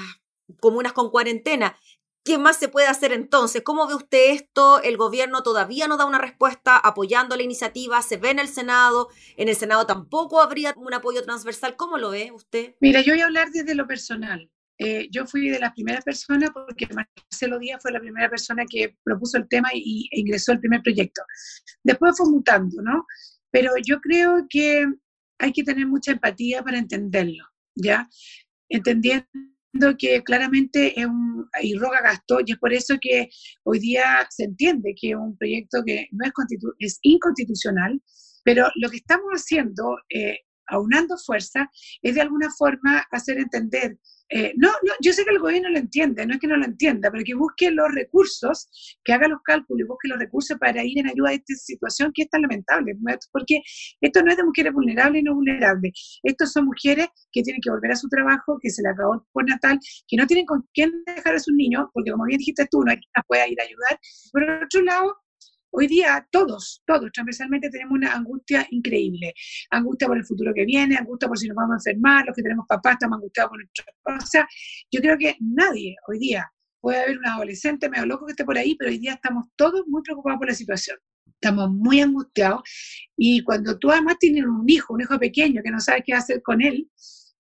comunas 0.59 0.93
con 0.95 1.11
cuarentena. 1.11 1.77
¿Qué 2.25 2.39
más 2.39 2.59
se 2.59 2.69
puede 2.69 2.87
hacer 2.87 3.13
entonces? 3.13 3.63
¿Cómo 3.63 3.87
ve 3.87 3.95
usted 3.95 4.31
esto? 4.31 4.83
El 4.83 4.97
gobierno 4.97 5.43
todavía 5.43 5.87
no 5.87 5.97
da 5.97 6.07
una 6.07 6.19
respuesta 6.19 6.77
apoyando 6.77 7.37
la 7.37 7.43
iniciativa, 7.43 8.01
se 8.03 8.17
ve 8.17 8.31
en 8.31 8.39
el 8.39 8.49
Senado, 8.49 9.09
en 9.37 9.49
el 9.49 9.55
Senado 9.55 9.87
tampoco 9.87 10.41
habría 10.41 10.75
un 10.77 10.95
apoyo 10.95 11.23
transversal. 11.23 11.77
¿Cómo 11.77 11.99
lo 11.99 12.11
ve 12.11 12.33
usted? 12.33 12.75
Mira, 12.81 13.03
yo 13.03 13.13
voy 13.13 13.21
a 13.21 13.27
hablar 13.27 13.51
desde 13.51 13.75
lo 13.75 13.87
personal. 13.87 14.51
Eh, 14.79 15.09
yo 15.11 15.27
fui 15.27 15.49
de 15.49 15.59
las 15.59 15.73
primeras 15.73 16.05
personas, 16.05 16.51
porque 16.55 16.89
Marcelo 16.95 17.59
Díaz 17.59 17.83
fue 17.83 17.93
la 17.93 18.01
primera 18.01 18.31
persona 18.31 18.65
que 18.69 18.97
propuso 19.03 19.37
el 19.37 19.49
tema 19.49 19.69
y, 19.75 20.09
e 20.11 20.21
ingresó 20.21 20.53
el 20.53 20.61
primer 20.61 20.83
proyecto. 20.83 21.23
Después 21.83 22.17
fue 22.17 22.31
mutando, 22.31 22.81
¿no? 22.83 23.05
Pero 23.51 23.73
yo 23.83 24.01
creo 24.01 24.47
que 24.49 24.87
hay 25.39 25.53
que 25.53 25.63
tener 25.63 25.87
mucha 25.87 26.13
empatía 26.13 26.63
para 26.63 26.79
entenderlo, 26.79 27.45
¿ya? 27.75 28.09
Entendiendo 28.69 29.27
que 29.99 30.23
claramente 30.25 30.99
es 30.99 31.07
un, 31.07 31.49
y 31.63 31.75
roga 31.77 32.01
gasto, 32.01 32.39
y 32.45 32.53
es 32.53 32.59
por 32.59 32.73
eso 32.73 32.97
que 33.01 33.29
hoy 33.65 33.79
día 33.79 34.27
se 34.31 34.45
entiende 34.45 34.95
que 35.01 35.11
es 35.11 35.17
un 35.17 35.37
proyecto 35.37 35.83
que 35.87 36.09
no 36.13 36.27
es, 36.27 36.33
es 36.79 36.99
inconstitucional, 37.03 38.03
pero 38.45 38.69
lo 38.77 38.89
que 38.91 38.97
estamos 38.99 39.31
haciendo, 39.33 39.99
eh, 40.09 40.39
aunando 40.67 41.17
fuerza, 41.19 41.71
es 42.03 42.15
de 42.15 42.21
alguna 42.21 42.49
forma 42.57 43.07
hacer 43.11 43.39
entender 43.39 43.99
eh, 44.31 44.53
no, 44.57 44.69
no, 44.83 44.93
yo 45.01 45.13
sé 45.13 45.25
que 45.25 45.31
el 45.31 45.39
gobierno 45.39 45.71
lo 45.71 45.79
entiende, 45.79 46.27
no 46.27 46.35
es 46.35 46.41
que 46.41 46.47
no 46.47 46.57
lo 46.57 46.65
entienda, 46.65 47.11
pero 47.11 47.25
que 47.25 47.35
busque 47.35 47.71
los 47.71 47.89
recursos, 47.95 48.69
que 49.05 49.13
haga 49.13 49.29
los 49.29 49.41
cálculos 49.43 49.85
y 49.85 49.89
busque 49.89 50.09
los 50.09 50.19
recursos 50.19 50.59
para 50.59 50.85
ir 50.85 50.99
en 50.99 51.09
ayuda 51.09 51.31
a 51.31 51.33
esta 51.35 51.55
situación 51.55 52.13
que 52.15 52.23
es 52.23 52.31
tan 52.31 52.43
lamentable, 52.43 52.95
porque 53.33 53.63
esto 54.01 54.23
no 54.23 54.31
es 54.31 54.37
de 54.37 54.45
mujeres 54.45 54.73
vulnerables 54.73 55.21
y 55.21 55.25
no 55.25 55.35
vulnerables, 55.35 56.21
estos 56.23 56.53
son 56.53 56.67
mujeres 56.67 57.09
que 57.33 57.43
tienen 57.43 57.61
que 57.63 57.71
volver 57.71 57.93
a 57.93 57.97
su 57.97 58.09
trabajo, 58.09 58.59
que 58.61 58.71
se 58.71 58.83
le 58.83 58.91
acabó 58.91 59.27
por 59.33 59.49
natal, 59.49 59.79
que 60.07 60.17
no 60.17 60.27
tienen 60.27 60.45
con 60.45 60.67
quién 60.75 60.93
dejar 61.07 61.35
a 61.35 61.41
sus 61.41 61.55
niños, 61.55 61.87
porque 61.93 62.11
como 62.11 62.25
bien 62.25 62.39
dijiste 62.39 62.67
tú, 62.71 62.83
no 62.83 62.91
hay 62.91 62.99
quien 62.99 63.11
las 63.17 63.25
pueda 63.27 63.49
ir 63.49 63.61
a 63.61 63.65
ayudar. 63.65 64.01
Por 64.33 64.43
otro 64.65 64.83
lado, 64.83 65.17
Hoy 65.71 65.87
día 65.87 66.27
todos, 66.31 66.83
todos 66.87 67.11
transversalmente 67.13 67.71
tenemos 67.71 67.93
una 67.95 68.15
angustia 68.15 68.67
increíble. 68.71 69.35
Angustia 69.71 70.09
por 70.09 70.17
el 70.17 70.25
futuro 70.25 70.53
que 70.55 70.65
viene, 70.65 70.97
angustia 70.97 71.29
por 71.29 71.39
si 71.39 71.47
nos 71.47 71.57
vamos 71.57 71.75
a 71.75 71.91
enfermar, 71.91 72.27
los 72.27 72.35
que 72.35 72.43
tenemos 72.43 72.67
papás 72.67 72.95
estamos 72.95 73.17
angustiados 73.17 73.51
por 73.51 73.59
nuestras 73.59 73.87
cosas. 74.03 74.45
Yo 74.91 75.01
creo 75.01 75.19
que 75.19 75.37
nadie 75.41 75.97
hoy 76.09 76.19
día 76.19 76.51
puede 76.81 77.03
haber 77.03 77.19
un 77.19 77.27
adolescente 77.27 77.89
medio 77.89 78.07
loco 78.07 78.27
que 78.27 78.33
esté 78.33 78.45
por 78.45 78.57
ahí, 78.57 78.75
pero 78.77 78.91
hoy 78.91 78.99
día 78.99 79.15
estamos 79.15 79.47
todos 79.57 79.85
muy 79.87 80.03
preocupados 80.03 80.39
por 80.39 80.49
la 80.49 80.55
situación. 80.55 80.97
Estamos 81.27 81.71
muy 81.71 82.01
angustiados 82.01 82.63
y 83.17 83.43
cuando 83.43 83.79
tú 83.79 83.91
además 83.91 84.17
tienes 84.19 84.45
un 84.45 84.65
hijo, 84.69 84.95
un 84.95 85.03
hijo 85.03 85.19
pequeño 85.19 85.63
que 85.63 85.71
no 85.71 85.81
sabes 85.81 86.03
qué 86.05 86.15
hacer 86.15 86.43
con 86.43 86.63
él, 86.63 86.91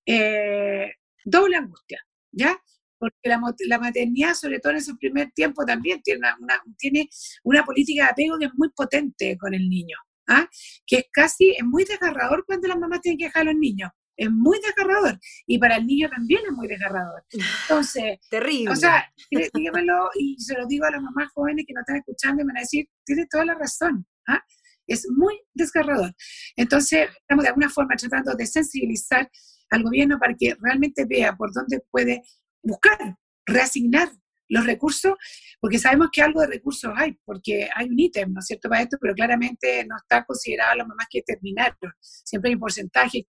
eh, 0.06 0.92
doble 1.24 1.56
angustia, 1.56 2.00
¿ya? 2.30 2.56
Porque 2.98 3.16
la, 3.24 3.40
la, 3.66 3.78
maternidad, 3.78 4.34
sobre 4.34 4.58
todo 4.60 4.72
en 4.72 4.78
ese 4.78 4.94
primer 4.94 5.30
tiempo, 5.32 5.64
también 5.64 6.02
tiene 6.02 6.20
una, 6.40 6.62
tiene 6.76 7.08
una 7.44 7.64
política 7.64 8.04
de 8.04 8.10
apego 8.10 8.38
que 8.38 8.46
es 8.46 8.52
muy 8.54 8.70
potente 8.70 9.36
con 9.38 9.54
el 9.54 9.68
niño, 9.68 9.96
¿ah? 10.28 10.48
que 10.86 10.96
es 10.96 11.04
casi, 11.12 11.50
es 11.50 11.64
muy 11.64 11.84
desgarrador 11.84 12.44
cuando 12.46 12.68
las 12.68 12.78
mamás 12.78 13.00
tienen 13.00 13.18
que 13.18 13.26
dejar 13.26 13.42
a 13.42 13.52
los 13.52 13.56
niños. 13.56 13.90
Es 14.16 14.30
muy 14.32 14.58
desgarrador. 14.60 15.16
Y 15.46 15.58
para 15.60 15.76
el 15.76 15.86
niño 15.86 16.08
también 16.10 16.40
es 16.44 16.52
muy 16.52 16.66
desgarrador. 16.66 17.24
Entonces, 17.62 18.18
terrible. 18.30 18.72
O 18.72 18.76
sea, 18.76 19.08
dígamelo 19.30 20.10
y 20.18 20.36
se 20.40 20.58
lo 20.58 20.66
digo 20.66 20.86
a 20.86 20.90
las 20.90 21.00
mamás 21.00 21.30
jóvenes 21.32 21.64
que 21.66 21.72
no 21.72 21.80
están 21.80 21.98
escuchando 21.98 22.42
y 22.42 22.44
me 22.44 22.52
van 22.52 22.58
a 22.58 22.60
decir, 22.62 22.88
tienes 23.04 23.28
toda 23.28 23.44
la 23.44 23.54
razón. 23.54 24.04
¿ah? 24.26 24.42
Es 24.88 25.06
muy 25.08 25.40
desgarrador. 25.54 26.12
Entonces, 26.56 27.08
estamos 27.20 27.44
de 27.44 27.50
alguna 27.50 27.70
forma 27.70 27.94
tratando 27.94 28.34
de 28.34 28.46
sensibilizar 28.46 29.30
al 29.70 29.82
gobierno 29.84 30.18
para 30.18 30.34
que 30.34 30.56
realmente 30.60 31.04
vea 31.04 31.36
por 31.36 31.52
dónde 31.52 31.80
puede 31.90 32.22
buscar, 32.68 33.16
reasignar 33.46 34.10
los 34.48 34.64
recursos, 34.64 35.14
porque 35.60 35.78
sabemos 35.78 36.08
que 36.12 36.22
algo 36.22 36.40
de 36.40 36.46
recursos 36.46 36.92
hay, 36.96 37.18
porque 37.24 37.68
hay 37.74 37.86
un 37.86 37.98
ítem, 37.98 38.32
¿no 38.32 38.40
es 38.40 38.46
cierto?, 38.46 38.68
para 38.68 38.82
esto, 38.82 38.96
pero 39.00 39.14
claramente 39.14 39.84
no 39.84 39.96
está 39.96 40.24
considerado 40.24 40.76
las 40.76 40.86
mamás 40.86 41.06
que 41.10 41.22
terminaron. 41.22 41.76
Siempre 42.00 42.48
hay 42.50 42.54
un 42.54 42.60
porcentaje 42.60 43.26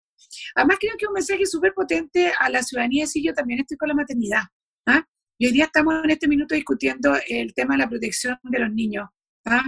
Además 0.55 0.77
creo 0.79 0.93
que 0.97 1.07
un 1.07 1.13
mensaje 1.13 1.45
súper 1.45 1.73
potente 1.73 2.31
a 2.39 2.49
la 2.49 2.63
ciudadanía, 2.63 3.07
si 3.07 3.23
yo 3.23 3.33
también 3.33 3.59
estoy 3.59 3.77
con 3.77 3.89
la 3.89 3.95
maternidad. 3.95 4.43
¿ah? 4.85 5.05
Y 5.37 5.47
hoy 5.47 5.51
día 5.51 5.65
estamos 5.65 5.95
en 6.03 6.09
este 6.09 6.27
minuto 6.27 6.55
discutiendo 6.55 7.15
el 7.27 7.53
tema 7.53 7.75
de 7.75 7.79
la 7.79 7.89
protección 7.89 8.37
de 8.43 8.59
los 8.59 8.71
niños. 8.71 9.09
¿ah? 9.45 9.63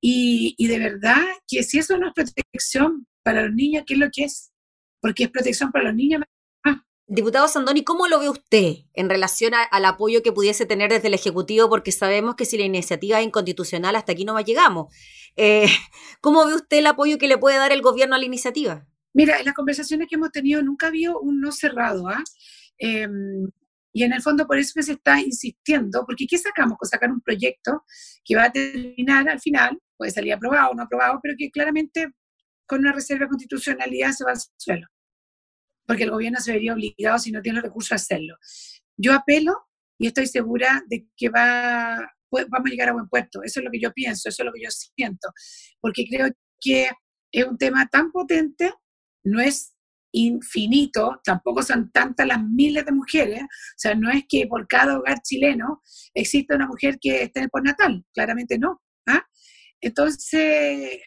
Y, 0.00 0.54
y 0.58 0.66
de 0.66 0.78
verdad 0.78 1.22
que 1.46 1.62
si 1.62 1.78
eso 1.78 1.96
no 1.96 2.08
es 2.08 2.14
protección 2.14 3.06
para 3.22 3.42
los 3.42 3.54
niños, 3.54 3.84
¿qué 3.86 3.94
es 3.94 4.00
lo 4.00 4.10
que 4.10 4.24
es? 4.24 4.52
Porque 5.00 5.24
es 5.24 5.30
protección 5.30 5.70
para 5.70 5.86
los 5.86 5.94
niños, 5.94 6.22
Diputado 7.14 7.46
Sandoni, 7.46 7.84
¿cómo 7.84 8.08
lo 8.08 8.18
ve 8.18 8.28
usted 8.28 8.74
en 8.92 9.08
relación 9.08 9.52
al 9.54 9.84
apoyo 9.84 10.20
que 10.20 10.32
pudiese 10.32 10.66
tener 10.66 10.90
desde 10.90 11.06
el 11.06 11.14
Ejecutivo? 11.14 11.68
Porque 11.68 11.92
sabemos 11.92 12.34
que 12.34 12.44
si 12.44 12.58
la 12.58 12.64
iniciativa 12.64 13.20
es 13.20 13.26
inconstitucional, 13.26 13.94
hasta 13.94 14.10
aquí 14.10 14.24
no 14.24 14.36
llegamos. 14.40 14.92
Eh, 15.36 15.66
¿Cómo 16.20 16.44
ve 16.44 16.56
usted 16.56 16.78
el 16.78 16.88
apoyo 16.88 17.16
que 17.16 17.28
le 17.28 17.38
puede 17.38 17.56
dar 17.56 17.70
el 17.70 17.82
gobierno 17.82 18.16
a 18.16 18.18
la 18.18 18.24
iniciativa? 18.24 18.84
Mira, 19.12 19.38
en 19.38 19.44
las 19.44 19.54
conversaciones 19.54 20.08
que 20.08 20.16
hemos 20.16 20.32
tenido 20.32 20.60
nunca 20.60 20.86
ha 20.86 20.88
habido 20.88 21.20
un 21.20 21.40
no 21.40 21.52
cerrado. 21.52 22.08
¿ah? 22.08 22.20
Em, 22.78 23.48
y 23.92 24.02
en 24.02 24.12
el 24.12 24.20
fondo 24.20 24.44
por 24.48 24.58
eso 24.58 24.72
que 24.74 24.82
se 24.82 24.94
está 24.94 25.20
insistiendo, 25.20 26.04
porque 26.04 26.26
¿qué 26.28 26.36
sacamos 26.36 26.76
con 26.78 26.88
sacar 26.88 27.12
un 27.12 27.20
proyecto 27.20 27.84
que 28.24 28.34
va 28.34 28.46
a 28.46 28.52
terminar 28.52 29.28
al 29.28 29.38
final, 29.38 29.78
puede 29.96 30.10
salir 30.10 30.32
aprobado 30.32 30.70
o 30.70 30.74
no 30.74 30.82
aprobado, 30.82 31.20
pero 31.22 31.36
que 31.38 31.48
claramente 31.52 32.08
con 32.66 32.80
una 32.80 32.90
reserva 32.90 33.26
de 33.26 33.28
constitucionalidad 33.28 34.10
se 34.10 34.24
va 34.24 34.32
al 34.32 34.38
suelo? 34.56 34.88
Porque 35.86 36.04
el 36.04 36.10
gobierno 36.10 36.40
se 36.40 36.52
vería 36.52 36.74
obligado, 36.74 37.18
si 37.18 37.30
no 37.30 37.42
tiene 37.42 37.56
los 37.56 37.64
recursos, 37.64 37.92
a 37.92 37.96
hacerlo. 37.96 38.36
Yo 38.96 39.12
apelo 39.12 39.54
y 39.98 40.06
estoy 40.06 40.26
segura 40.26 40.82
de 40.88 41.06
que 41.16 41.28
va, 41.28 41.96
vamos 42.30 42.66
a 42.66 42.70
llegar 42.70 42.88
a 42.88 42.94
buen 42.94 43.08
puerto. 43.08 43.42
Eso 43.42 43.60
es 43.60 43.64
lo 43.64 43.70
que 43.70 43.80
yo 43.80 43.92
pienso, 43.92 44.28
eso 44.28 44.42
es 44.42 44.46
lo 44.46 44.52
que 44.52 44.62
yo 44.62 44.70
siento, 44.70 45.28
porque 45.80 46.04
creo 46.08 46.28
que 46.60 46.90
es 47.32 47.44
un 47.46 47.58
tema 47.58 47.86
tan 47.88 48.12
potente, 48.12 48.72
no 49.24 49.40
es 49.40 49.74
infinito, 50.12 51.20
tampoco 51.24 51.62
son 51.62 51.90
tantas 51.90 52.26
las 52.26 52.40
miles 52.42 52.86
de 52.86 52.92
mujeres, 52.92 53.42
o 53.42 53.76
sea, 53.76 53.94
no 53.96 54.10
es 54.10 54.24
que 54.28 54.46
por 54.46 54.68
cada 54.68 54.98
hogar 54.98 55.20
chileno 55.22 55.82
exista 56.14 56.54
una 56.54 56.68
mujer 56.68 56.98
que 57.00 57.22
esté 57.22 57.40
en 57.40 57.44
el 57.44 57.50
postnatal, 57.50 58.04
claramente 58.14 58.56
no. 58.56 58.80
¿ah? 59.06 59.26
Entonces, 59.80 61.00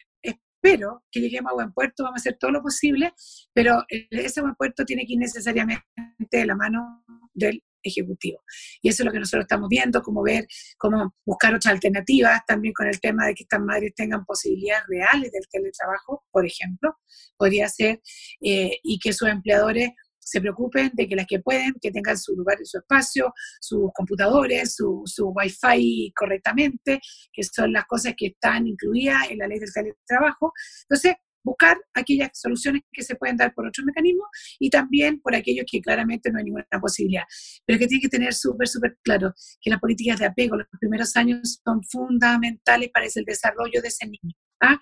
espero 0.62 1.04
que 1.10 1.20
lleguemos 1.20 1.52
a 1.52 1.54
buen 1.54 1.72
puerto, 1.72 2.04
vamos 2.04 2.20
a 2.20 2.22
hacer 2.22 2.36
todo 2.38 2.50
lo 2.50 2.62
posible, 2.62 3.12
pero 3.52 3.84
ese 3.88 4.40
buen 4.40 4.54
puerto 4.54 4.84
tiene 4.84 5.06
que 5.06 5.14
ir 5.14 5.18
necesariamente 5.18 5.84
de 6.30 6.46
la 6.46 6.56
mano 6.56 7.04
del 7.34 7.62
Ejecutivo. 7.80 8.42
Y 8.82 8.88
eso 8.88 9.02
es 9.02 9.06
lo 9.06 9.12
que 9.12 9.20
nosotros 9.20 9.44
estamos 9.44 9.68
viendo, 9.68 10.02
como 10.02 10.22
ver, 10.22 10.46
cómo 10.76 11.14
buscar 11.24 11.54
otras 11.54 11.72
alternativas, 11.72 12.42
también 12.46 12.74
con 12.74 12.88
el 12.88 13.00
tema 13.00 13.26
de 13.26 13.34
que 13.34 13.44
estas 13.44 13.60
madres 13.60 13.94
tengan 13.94 14.24
posibilidades 14.24 14.84
reales 14.88 15.30
del 15.30 15.44
teletrabajo, 15.48 16.24
por 16.32 16.44
ejemplo, 16.44 16.96
podría 17.36 17.68
ser, 17.68 18.00
eh, 18.40 18.78
y 18.82 18.98
que 18.98 19.12
sus 19.12 19.28
empleadores 19.28 19.90
se 20.28 20.40
preocupen 20.40 20.90
de 20.92 21.08
que 21.08 21.16
las 21.16 21.26
que 21.26 21.40
pueden, 21.40 21.74
que 21.80 21.90
tengan 21.90 22.18
su 22.18 22.34
lugar 22.34 22.58
y 22.60 22.66
su 22.66 22.78
espacio, 22.78 23.32
sus 23.60 23.90
computadores, 23.94 24.74
su, 24.74 25.02
su 25.06 25.28
wifi 25.28 26.12
correctamente, 26.14 27.00
que 27.32 27.42
son 27.42 27.72
las 27.72 27.86
cosas 27.86 28.14
que 28.16 28.26
están 28.26 28.66
incluidas 28.66 29.30
en 29.30 29.38
la 29.38 29.46
ley 29.46 29.58
del 29.58 29.72
teletrabajo. 29.72 30.52
Entonces, 30.82 31.14
buscar 31.42 31.78
aquellas 31.94 32.30
soluciones 32.34 32.82
que 32.92 33.02
se 33.02 33.14
pueden 33.16 33.36
dar 33.36 33.54
por 33.54 33.66
otros 33.66 33.84
mecanismos 33.86 34.26
y 34.58 34.68
también 34.68 35.20
por 35.20 35.34
aquellos 35.34 35.64
que 35.70 35.80
claramente 35.80 36.30
no 36.30 36.38
hay 36.38 36.44
ninguna 36.44 36.66
posibilidad. 36.80 37.24
Pero 37.64 37.78
que 37.78 37.86
tiene 37.86 38.02
que 38.02 38.08
tener 38.08 38.34
súper, 38.34 38.68
súper 38.68 38.98
claro 39.02 39.32
que 39.60 39.70
las 39.70 39.80
políticas 39.80 40.18
de 40.18 40.26
apego 40.26 40.56
los 40.56 40.66
primeros 40.78 41.16
años 41.16 41.60
son 41.64 41.82
fundamentales 41.84 42.90
para 42.92 43.06
el 43.06 43.24
desarrollo 43.24 43.80
de 43.80 43.88
ese 43.88 44.06
niño. 44.06 44.34
¿ah? 44.60 44.78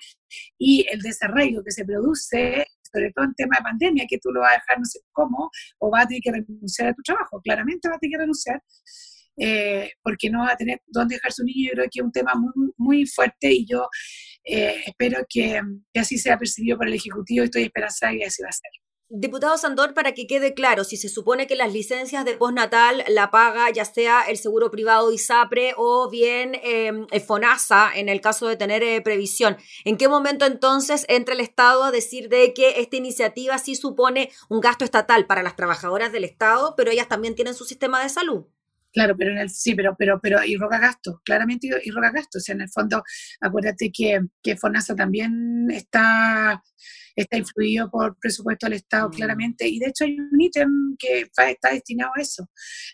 Y 0.59 0.87
el 0.91 1.01
desarrollo 1.01 1.63
que 1.63 1.71
se 1.71 1.85
produce 1.85 2.67
sobre 2.93 3.13
todo 3.13 3.25
en 3.25 3.35
tema 3.35 3.57
de 3.59 3.65
pandemia, 3.65 4.07
que 4.09 4.19
tú 4.19 4.31
lo 4.31 4.41
vas 4.41 4.53
a 4.53 4.55
dejar 4.55 4.79
no 4.79 4.85
sé 4.85 5.01
cómo, 5.13 5.51
o 5.79 5.91
vas 5.91 6.05
a 6.05 6.09
tener 6.09 6.23
que 6.23 6.33
renunciar 6.33 6.89
a 6.89 6.95
tu 6.95 7.03
trabajo, 7.03 7.41
claramente 7.43 7.89
vas 7.89 7.97
a 7.97 8.01
tener 8.01 8.13
que 8.13 8.21
renunciar, 8.23 8.63
eh, 9.39 9.91
porque 10.03 10.31
no 10.31 10.41
va 10.41 10.53
a 10.53 10.57
tener 10.57 10.81
dónde 10.87 11.17
dejar 11.17 11.33
su 11.33 11.45
niño, 11.45 11.69
yo 11.69 11.73
creo 11.73 11.85
que 11.85 12.01
es 12.01 12.05
un 12.05 12.13
tema 12.13 12.35
muy, 12.35 12.73
muy 12.79 13.07
fuerte 13.07 13.53
y 13.53 13.67
yo 13.67 13.89
eh, 14.45 14.83
espero 14.87 15.25
que, 15.29 15.61
que, 15.93 16.01
así 16.01 16.19
sea 16.19 16.39
percibido 16.39 16.79
por 16.79 16.89
el 16.89 16.95
Ejecutivo 16.95 17.43
y 17.43 17.47
estoy 17.47 17.65
esperanzada 17.65 18.13
que 18.13 18.25
así 18.25 18.43
va 18.43 18.49
a 18.49 18.53
ser. 18.53 18.86
Diputado 19.09 19.57
Sandor, 19.57 19.95
para 19.95 20.15
que 20.15 20.27
quede 20.27 20.53
claro, 20.53 20.83
si 20.83 20.97
se 20.97 21.09
supone 21.09 21.47
que 21.47 21.55
las 21.55 21.73
licencias 21.73 22.25
de 22.25 22.37
postnatal 22.37 23.05
la 23.07 23.31
paga 23.31 23.71
ya 23.71 23.85
sea 23.85 24.23
el 24.23 24.37
seguro 24.37 24.73
privado 24.73 25.13
ISAPRE 25.13 25.75
o 25.77 26.11
bien 26.11 26.59
em, 26.65 27.07
FONASA 27.25 27.93
en 27.95 28.09
el 28.09 28.21
caso 28.21 28.49
de 28.49 28.57
tener 28.57 28.83
eh, 28.83 29.01
previsión, 29.03 29.59
¿en 29.85 29.97
qué 29.97 30.09
momento 30.09 30.45
entonces 30.45 31.05
entra 31.09 31.35
el 31.35 31.41
Estado 31.41 31.85
a 31.85 31.93
decir 31.93 32.29
de 32.29 32.53
que 32.53 32.81
esta 32.81 32.97
iniciativa 32.97 33.59
sí 33.59 33.77
supone 33.77 34.33
un 34.49 34.61
gasto 34.61 34.85
estatal 34.85 35.27
para 35.27 35.45
las 35.45 35.55
trabajadoras 35.55 36.11
del 36.11 36.25
Estado, 36.25 36.75
pero 36.77 36.91
ellas 36.91 37.07
también 37.07 37.37
tienen 37.37 37.55
su 37.55 37.65
sistema 37.65 38.03
de 38.03 38.09
salud? 38.09 38.47
Claro, 38.97 39.15
pero 39.15 39.33
en 39.33 39.37
el, 39.37 39.51
sí, 39.51 39.75
pero, 39.75 39.95
pero, 39.99 40.19
pero 40.23 40.43
y 40.43 40.57
roca 40.57 40.79
gasto, 40.79 41.21
claramente 41.23 41.69
y 41.85 41.91
roca 41.91 42.11
gasto. 42.13 42.39
O 42.39 42.41
sea, 42.41 42.55
en 42.55 42.63
el 42.63 42.71
fondo, 42.71 43.03
acuérdate 43.43 43.93
que, 43.93 44.19
que 44.43 44.57
FONASA 44.57 44.97
también 44.97 45.67
está 45.71 46.63
está 47.15 47.37
influido 47.37 47.91
por 47.91 48.17
presupuesto 48.19 48.65
del 48.67 48.75
Estado 48.75 49.09
mm. 49.09 49.13
claramente, 49.13 49.69
y 49.69 49.79
de 49.79 49.89
hecho 49.89 50.05
hay 50.05 50.19
un 50.19 50.41
ítem 50.41 50.97
que 50.99 51.29
está 51.37 51.71
destinado 51.71 52.13
a 52.17 52.23
eso. 52.23 52.49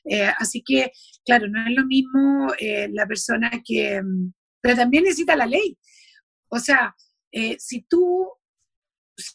Eh, 0.04 0.28
así 0.38 0.64
que, 0.66 0.90
claro, 1.24 1.46
no 1.48 1.64
es 1.68 1.76
lo 1.76 1.86
mismo 1.86 2.52
eh, 2.58 2.88
la 2.92 3.06
persona 3.06 3.62
que... 3.64 4.02
Pero 4.60 4.74
también 4.74 5.04
necesita 5.04 5.36
la 5.36 5.46
ley. 5.46 5.78
O 6.48 6.58
sea, 6.58 6.96
eh, 7.30 7.56
si 7.60 7.82
tú 7.82 8.28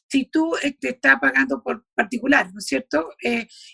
si 0.10 0.26
tú 0.26 0.54
te 0.82 0.90
estás 0.90 1.18
pagando 1.22 1.64
por 1.64 1.86
particular, 1.96 2.52
¿no 2.52 2.60
es 2.60 2.66
cierto? 2.66 3.10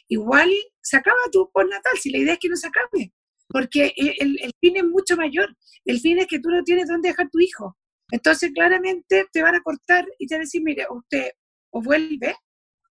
igual 0.08 0.52
se 0.84 0.98
acaba 0.98 1.18
tu 1.32 1.50
por 1.52 1.68
natal, 1.68 1.94
si 2.00 2.12
la 2.12 2.20
idea 2.20 2.34
es 2.34 2.40
que 2.40 2.50
no 2.50 2.56
se 2.56 2.68
acabe, 2.68 3.14
porque 3.48 3.94
el, 3.96 4.38
el, 4.42 4.52
fin 4.60 4.78
es 4.78 4.84
mucho 4.84 5.16
mayor. 5.16 5.56
El 5.86 6.00
fin 6.00 6.20
es 6.20 6.28
que 6.28 6.40
tú 6.40 6.50
no 6.50 6.64
tienes 6.64 6.88
dónde 6.88 7.10
dejar 7.10 7.30
tu 7.30 7.40
hijo. 7.40 7.78
Entonces, 8.12 8.52
claramente 8.54 9.26
te 9.32 9.42
van 9.42 9.56
a 9.56 9.62
cortar 9.62 10.06
y 10.20 10.28
te 10.28 10.36
van 10.36 10.42
a 10.42 10.46
decir, 10.46 10.62
mire, 10.64 10.86
usted 10.90 11.32
o 11.72 11.82
vuelve 11.82 12.36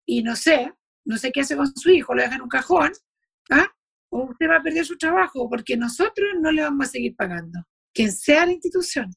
y 0.05 0.21
no 0.21 0.35
sé, 0.35 0.71
no 1.05 1.17
sé 1.17 1.31
qué 1.31 1.41
hace 1.41 1.55
con 1.55 1.67
su 1.75 1.89
hijo, 1.89 2.13
lo 2.13 2.21
deja 2.21 2.35
en 2.35 2.41
un 2.41 2.49
cajón, 2.49 2.91
¿ah? 3.49 3.67
o 4.09 4.29
usted 4.29 4.47
va 4.49 4.57
a 4.57 4.63
perder 4.63 4.85
su 4.85 4.97
trabajo 4.97 5.49
porque 5.49 5.75
nosotros 5.75 6.29
no 6.39 6.51
le 6.51 6.61
vamos 6.61 6.87
a 6.87 6.91
seguir 6.91 7.15
pagando. 7.15 7.59
Quien 7.93 8.11
sea 8.11 8.45
la 8.45 8.53
institución, 8.53 9.11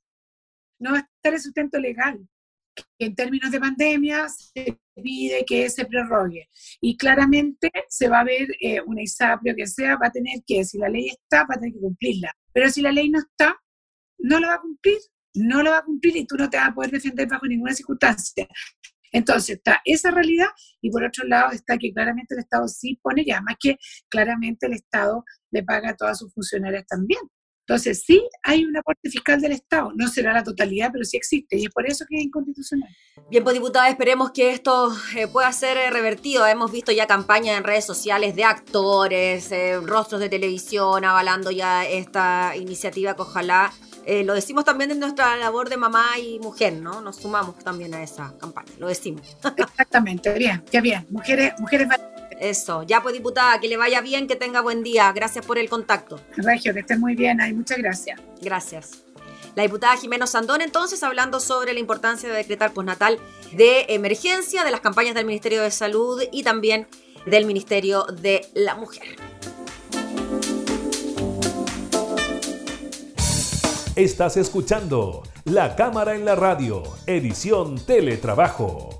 no 0.79 0.93
va 0.93 0.99
a 0.99 1.01
estar 1.01 1.35
el 1.35 1.41
sustento 1.41 1.79
legal. 1.79 2.27
Que 2.75 3.07
en 3.07 3.15
términos 3.15 3.51
de 3.51 3.61
pandemia 3.61 4.29
se 4.29 4.79
pide 5.03 5.45
que 5.47 5.69
se 5.71 5.87
prorrogue. 5.87 6.49
Y 6.81 6.97
claramente 6.97 7.71
se 7.89 8.09
va 8.09 8.21
a 8.21 8.25
ver 8.25 8.49
eh, 8.61 8.81
una 8.81 9.03
o 9.03 9.57
que 9.57 9.67
sea, 9.67 9.97
va 9.97 10.09
a 10.09 10.13
tener 10.13 10.41
que, 10.47 10.65
si 10.65 10.79
la 10.79 10.89
ley 10.89 11.09
está, 11.09 11.41
va 11.41 11.55
a 11.55 11.59
tener 11.59 11.73
que 11.73 11.81
cumplirla. 11.81 12.33
Pero 12.53 12.71
si 12.71 12.83
la 12.83 12.93
ley 12.93 13.09
no 13.11 13.19
está, 13.19 13.57
no 14.19 14.39
la 14.39 14.49
va 14.49 14.55
a 14.55 14.61
cumplir 14.61 14.99
no 15.35 15.63
lo 15.63 15.71
va 15.71 15.79
a 15.79 15.85
cumplir 15.85 16.17
y 16.17 16.27
tú 16.27 16.37
no 16.37 16.49
te 16.51 16.57
vas 16.57 16.69
a 16.69 16.75
poder 16.75 16.91
defender 16.91 17.29
bajo 17.29 17.47
ninguna 17.47 17.75
circunstancia. 17.75 18.47
Entonces 19.13 19.57
está 19.57 19.81
esa 19.85 20.11
realidad 20.11 20.49
y 20.81 20.91
por 20.91 21.05
otro 21.05 21.27
lado 21.27 21.51
está 21.53 21.77
que 21.79 21.93
claramente 21.93 22.35
el 22.35 22.41
Estado 22.41 22.69
sí 22.69 22.99
pone, 23.03 23.23
y 23.27 23.31
además 23.33 23.57
que 23.59 23.77
claramente 24.09 24.67
el 24.67 24.75
Estado 24.75 25.25
le 25.51 25.65
paga 25.65 25.91
a 25.91 25.97
todas 25.97 26.19
sus 26.19 26.33
funcionarias 26.33 26.87
también. 26.87 27.21
Entonces 27.71 28.03
sí 28.05 28.21
hay 28.43 28.65
un 28.65 28.77
aporte 28.77 29.09
fiscal 29.09 29.41
del 29.41 29.53
Estado, 29.53 29.93
no 29.95 30.09
será 30.09 30.33
la 30.33 30.43
totalidad, 30.43 30.91
pero 30.93 31.05
sí 31.05 31.17
existe 31.17 31.57
y 31.57 31.67
es 31.67 31.71
por 31.71 31.89
eso 31.89 32.05
que 32.09 32.17
es 32.17 32.25
inconstitucional. 32.25 32.89
Bien, 33.31 33.45
pues 33.45 33.55
diputada, 33.55 33.89
esperemos 33.89 34.33
que 34.33 34.51
esto 34.51 34.93
eh, 35.17 35.29
pueda 35.29 35.53
ser 35.53 35.77
eh, 35.77 35.89
revertido. 35.89 36.45
Hemos 36.49 36.73
visto 36.73 36.91
ya 36.91 37.07
campañas 37.07 37.57
en 37.57 37.63
redes 37.63 37.85
sociales 37.85 38.35
de 38.35 38.43
actores, 38.43 39.53
eh, 39.53 39.79
rostros 39.81 40.21
de 40.21 40.29
televisión 40.29 41.05
avalando 41.05 41.53
ya 41.53 41.87
esta 41.87 42.57
iniciativa 42.57 43.15
que 43.15 43.23
ojalá 43.23 43.73
eh, 44.07 44.25
lo 44.25 44.35
decimos 44.35 44.65
también 44.65 44.91
en 44.91 44.99
nuestra 44.99 45.37
labor 45.37 45.69
de 45.69 45.77
mamá 45.77 46.07
y 46.21 46.39
mujer, 46.41 46.73
¿no? 46.73 47.01
Nos 47.01 47.17
sumamos 47.17 47.57
también 47.59 47.95
a 47.95 48.03
esa 48.03 48.35
campaña, 48.39 48.73
lo 48.79 48.89
decimos. 48.89 49.37
Exactamente, 49.57 50.33
bien, 50.35 50.65
qué 50.71 50.81
bien. 50.81 51.07
Mujeres, 51.11 51.53
mujeres 51.59 51.87
eso, 52.41 52.83
ya 52.83 53.03
pues 53.03 53.15
diputada, 53.15 53.61
que 53.61 53.69
le 53.69 53.77
vaya 53.77 54.01
bien, 54.01 54.27
que 54.27 54.37
tenga 54.37 54.61
buen 54.61 54.83
día. 54.83 55.13
Gracias 55.13 55.45
por 55.45 55.59
el 55.59 55.69
contacto. 55.69 56.21
Regio, 56.37 56.73
que 56.75 56.81
esté 56.81 56.97
muy 56.97 57.15
bien, 57.15 57.41
ahí 57.41 57.53
muchas 57.53 57.79
gracias. 57.79 58.21
Gracias. 58.41 59.05
La 59.55 59.65
diputada 59.65 59.97
Jimena 59.97 60.27
Sandón 60.27 60.61
entonces 60.63 61.03
hablando 61.03 61.41
sobre 61.41 61.73
la 61.73 61.81
importancia 61.81 62.29
de 62.29 62.37
decretar 62.37 62.73
postnatal 62.73 63.19
de 63.53 63.87
emergencia, 63.89 64.65
de 64.65 64.71
las 64.71 64.81
campañas 64.81 65.15
del 65.15 65.27
Ministerio 65.27 65.63
de 65.63 65.71
Salud 65.71 66.23
y 66.33 66.43
también 66.43 66.87
del 67.27 67.47
Ministerio 67.47 68.05
de 68.05 68.47
la 68.55 68.75
Mujer. 68.77 69.17
Estás 73.97 74.37
escuchando 74.37 75.25
La 75.45 75.75
Cámara 75.75 76.15
en 76.15 76.25
la 76.25 76.37
Radio, 76.37 76.83
edición 77.07 77.77
Teletrabajo, 77.85 79.00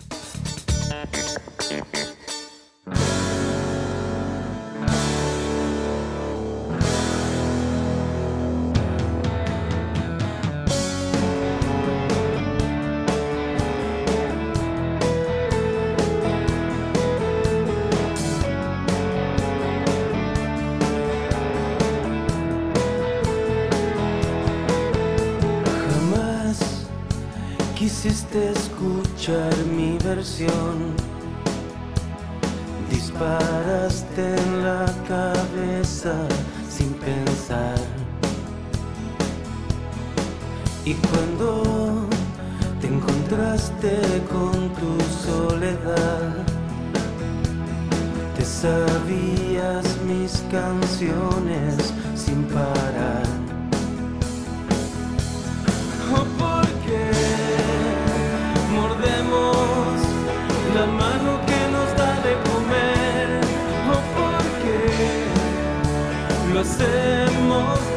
Disparaste 32.91 34.35
en 34.35 34.63
la 34.63 34.85
cabeza 35.07 36.13
sin 36.69 36.93
pensar. 36.93 37.79
Y 40.85 40.93
cuando 40.93 42.05
te 42.79 42.87
encontraste 42.87 44.21
con 44.31 44.69
tu 44.75 44.93
soledad, 45.27 46.45
te 48.37 48.45
sabías 48.45 49.85
mis 50.05 50.43
canciones 50.51 51.93
sin 52.15 52.43
parar. 52.43 53.25
Oh, 56.13 56.50
lo 66.61 66.67
hacemos 66.67 67.90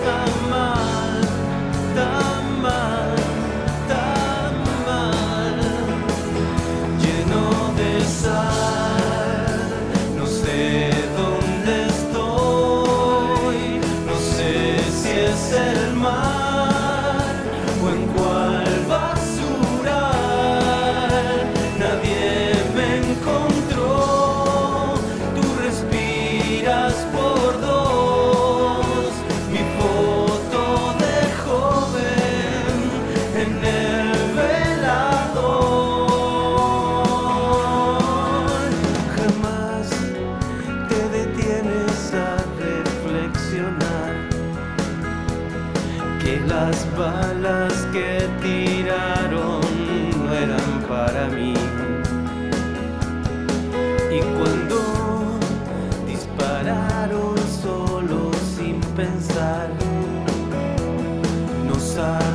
no 61.97 62.34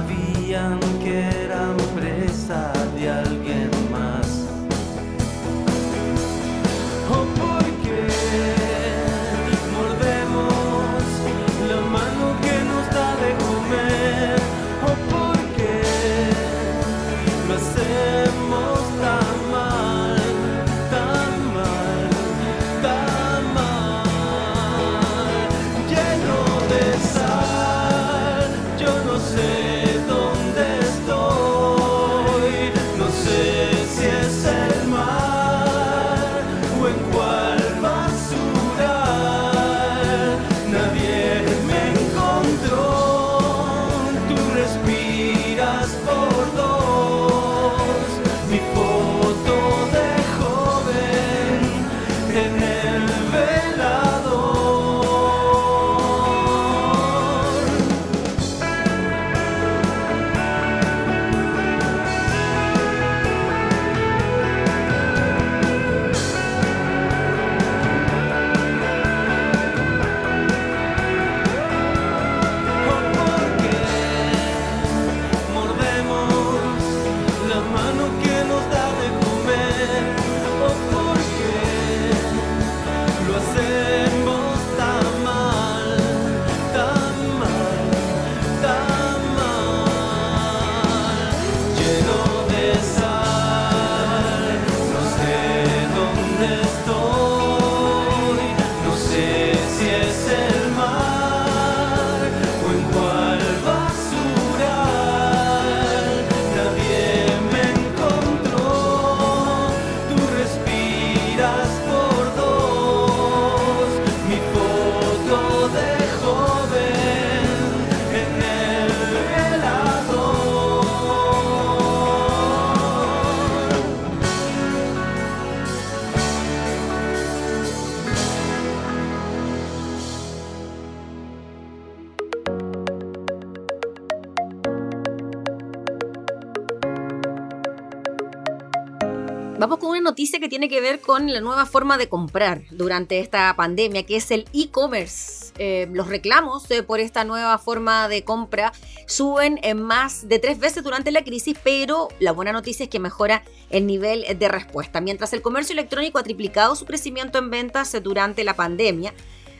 tiene 140.49 140.69
que 140.69 140.81
ver 140.81 140.99
con 140.99 141.31
la 141.31 141.41
nueva 141.41 141.65
forma 141.65 141.97
de 141.97 142.09
comprar 142.09 142.61
durante 142.71 143.19
esta 143.19 143.55
pandemia, 143.55 144.03
que 144.03 144.17
es 144.17 144.31
el 144.31 144.45
e-commerce. 144.53 145.53
Eh, 145.57 145.87
los 145.91 146.07
reclamos 146.07 146.69
eh, 146.71 146.83
por 146.83 146.99
esta 146.99 147.23
nueva 147.23 147.57
forma 147.57 148.07
de 148.07 148.23
compra 148.23 148.71
suben 149.07 149.59
en 149.63 149.81
más 149.81 150.27
de 150.27 150.39
tres 150.39 150.59
veces 150.59 150.83
durante 150.83 151.11
la 151.11 151.23
crisis, 151.23 151.57
pero 151.63 152.09
la 152.19 152.31
buena 152.31 152.51
noticia 152.51 152.83
es 152.83 152.89
que 152.89 152.99
mejora 152.99 153.43
el 153.69 153.87
nivel 153.87 154.25
de 154.37 154.47
respuesta. 154.47 155.01
Mientras 155.01 155.33
el 155.33 155.41
comercio 155.41 155.73
electrónico 155.73 156.19
ha 156.19 156.23
triplicado 156.23 156.75
su 156.75 156.85
crecimiento 156.85 157.39
en 157.39 157.49
ventas 157.49 157.93
eh, 157.93 158.01
durante 158.01 158.43
la 158.43 158.55
pandemia, 158.55 159.13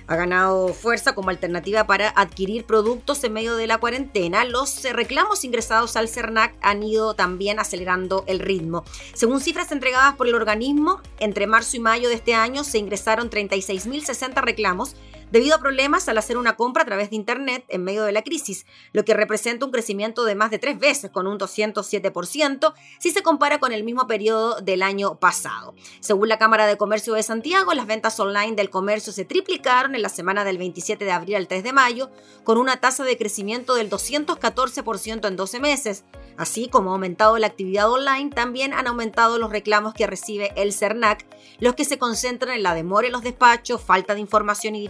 ha 0.10 0.15
ganado 0.15 0.74
fuerza 0.74 1.13
como 1.13 1.30
alternativa 1.30 1.86
para 1.86 2.10
adquirir 2.10 2.65
productos 2.65 3.24
en 3.24 3.34
medio 3.34 3.56
de 3.56 3.67
la 3.67 3.78
cuarentena. 3.78 4.43
Los 4.43 4.84
eh, 4.84 4.91
reclamos 4.91 5.43
ingresados 5.43 5.95
al 5.95 6.10
CERNAC 6.10 6.56
han 6.62 6.82
ido 6.82 7.13
también 7.13 7.60
acelerando 7.60 8.24
el 8.28 8.39
ritmo. 8.39 8.84
Según 9.13 9.39
cifras 9.39 9.72
entregadas 9.72 10.15
por 10.15 10.28
el 10.28 10.34
organismo, 10.34 11.00
entre 11.19 11.45
marzo 11.45 11.78
y 11.78 11.80
mayo 11.80 12.10
de 12.10 12.15
este 12.15 12.34
año 12.34 12.63
se 12.63 12.80
ingresaron 12.80 13.30
36.060 13.30 14.41
reclamos, 14.41 14.95
debido 15.31 15.55
a 15.55 15.59
problemas 15.59 16.07
al 16.09 16.17
hacer 16.17 16.37
una 16.37 16.55
compra 16.55 16.83
a 16.83 16.85
través 16.85 17.09
de 17.09 17.15
Internet 17.15 17.65
en 17.67 17.83
medio 17.83 18.03
de 18.03 18.11
la 18.11 18.23
crisis, 18.23 18.65
lo 18.93 19.05
que 19.05 19.13
representa 19.13 19.65
un 19.65 19.71
crecimiento 19.71 20.25
de 20.25 20.35
más 20.35 20.51
de 20.51 20.59
tres 20.59 20.79
veces, 20.79 21.11
con 21.11 21.27
un 21.27 21.37
207%, 21.37 22.73
si 22.99 23.11
se 23.11 23.23
compara 23.23 23.59
con 23.59 23.71
el 23.71 23.83
mismo 23.83 24.07
periodo 24.07 24.61
del 24.61 24.81
año 24.81 25.19
pasado. 25.19 25.75
Según 25.99 26.29
la 26.29 26.37
Cámara 26.37 26.67
de 26.67 26.77
Comercio 26.77 27.13
de 27.13 27.23
Santiago, 27.23 27.73
las 27.73 27.87
ventas 27.87 28.19
online 28.19 28.55
del 28.55 28.69
comercio 28.69 29.13
se 29.13 29.25
triplicaron 29.25 29.95
en 29.95 30.01
la 30.01 30.09
semana 30.09 30.43
del 30.43 30.57
27 30.57 31.05
de 31.05 31.11
abril 31.11 31.35
al 31.35 31.47
3 31.47 31.63
de 31.63 31.73
mayo, 31.73 32.09
con 32.43 32.57
una 32.57 32.77
tasa 32.77 33.03
de 33.03 33.17
crecimiento 33.17 33.75
del 33.75 33.89
214% 33.89 35.27
en 35.27 35.35
12 35.35 35.59
meses. 35.59 36.05
Así 36.37 36.69
como 36.69 36.91
ha 36.91 36.93
aumentado 36.93 37.37
la 37.37 37.47
actividad 37.47 37.91
online, 37.91 38.29
también 38.29 38.73
han 38.73 38.87
aumentado 38.87 39.37
los 39.37 39.51
reclamos 39.51 39.93
que 39.93 40.07
recibe 40.07 40.51
el 40.55 40.73
CERNAC, 40.73 41.25
los 41.59 41.75
que 41.75 41.85
se 41.85 41.99
concentran 41.99 42.55
en 42.55 42.63
la 42.63 42.73
demora 42.73 43.07
en 43.07 43.13
los 43.13 43.23
despachos, 43.23 43.81
falta 43.81 44.13
de 44.13 44.21
información 44.21 44.75
y 44.75 44.81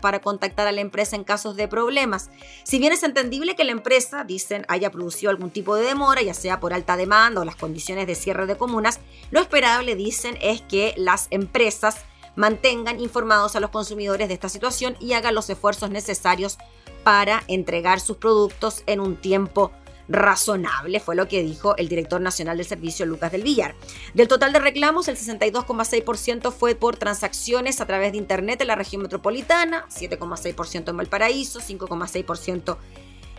para 0.00 0.20
contactar 0.20 0.66
a 0.66 0.72
la 0.72 0.80
empresa 0.80 1.16
en 1.16 1.24
casos 1.24 1.56
de 1.56 1.68
problemas. 1.68 2.30
Si 2.62 2.78
bien 2.78 2.92
es 2.92 3.02
entendible 3.02 3.56
que 3.56 3.64
la 3.64 3.72
empresa, 3.72 4.24
dicen, 4.24 4.64
haya 4.68 4.90
producido 4.90 5.30
algún 5.30 5.50
tipo 5.50 5.76
de 5.76 5.84
demora, 5.84 6.22
ya 6.22 6.34
sea 6.34 6.60
por 6.60 6.72
alta 6.72 6.96
demanda 6.96 7.40
o 7.40 7.44
las 7.44 7.56
condiciones 7.56 8.06
de 8.06 8.14
cierre 8.14 8.46
de 8.46 8.56
comunas, 8.56 9.00
lo 9.30 9.40
esperable, 9.40 9.96
dicen, 9.96 10.38
es 10.40 10.62
que 10.62 10.94
las 10.96 11.26
empresas 11.30 11.96
mantengan 12.36 13.00
informados 13.00 13.56
a 13.56 13.60
los 13.60 13.70
consumidores 13.70 14.28
de 14.28 14.34
esta 14.34 14.48
situación 14.48 14.96
y 15.00 15.12
hagan 15.12 15.34
los 15.34 15.50
esfuerzos 15.50 15.90
necesarios 15.90 16.58
para 17.02 17.44
entregar 17.48 18.00
sus 18.00 18.16
productos 18.16 18.82
en 18.86 19.00
un 19.00 19.16
tiempo 19.16 19.70
razonable, 20.08 21.00
fue 21.00 21.16
lo 21.16 21.28
que 21.28 21.42
dijo 21.42 21.76
el 21.76 21.88
director 21.88 22.20
nacional 22.20 22.56
del 22.56 22.66
servicio, 22.66 23.06
Lucas 23.06 23.32
del 23.32 23.42
Villar. 23.42 23.74
Del 24.14 24.28
total 24.28 24.52
de 24.52 24.58
reclamos, 24.58 25.08
el 25.08 25.16
62,6% 25.16 26.52
fue 26.52 26.74
por 26.74 26.96
transacciones 26.96 27.80
a 27.80 27.86
través 27.86 28.12
de 28.12 28.18
Internet 28.18 28.60
en 28.60 28.68
la 28.68 28.74
región 28.74 29.02
metropolitana, 29.02 29.86
7,6% 29.88 30.90
en 30.90 30.96
Valparaíso, 30.96 31.60
5,6% 31.60 32.76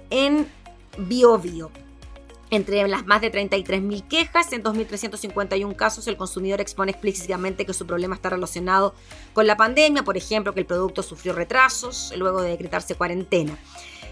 en 0.09 0.47
Biobío. 0.97 1.71
Entre 2.51 2.87
las 2.87 3.05
más 3.05 3.21
de 3.21 3.31
33.000 3.31 4.07
quejas, 4.07 4.53
en 4.53 4.63
2.351 4.63 5.75
casos 5.75 6.07
el 6.07 6.15
consumidor 6.15 6.61
expone 6.61 6.91
explícitamente 6.91 7.65
que 7.65 7.73
su 7.73 7.87
problema 7.87 8.15
está 8.15 8.29
relacionado 8.29 8.93
con 9.33 9.47
la 9.47 9.57
pandemia, 9.57 10.03
por 10.03 10.15
ejemplo, 10.15 10.53
que 10.53 10.59
el 10.59 10.67
producto 10.67 11.01
sufrió 11.01 11.33
retrasos 11.33 12.13
luego 12.15 12.41
de 12.41 12.51
decretarse 12.51 12.93
cuarentena. 12.93 13.57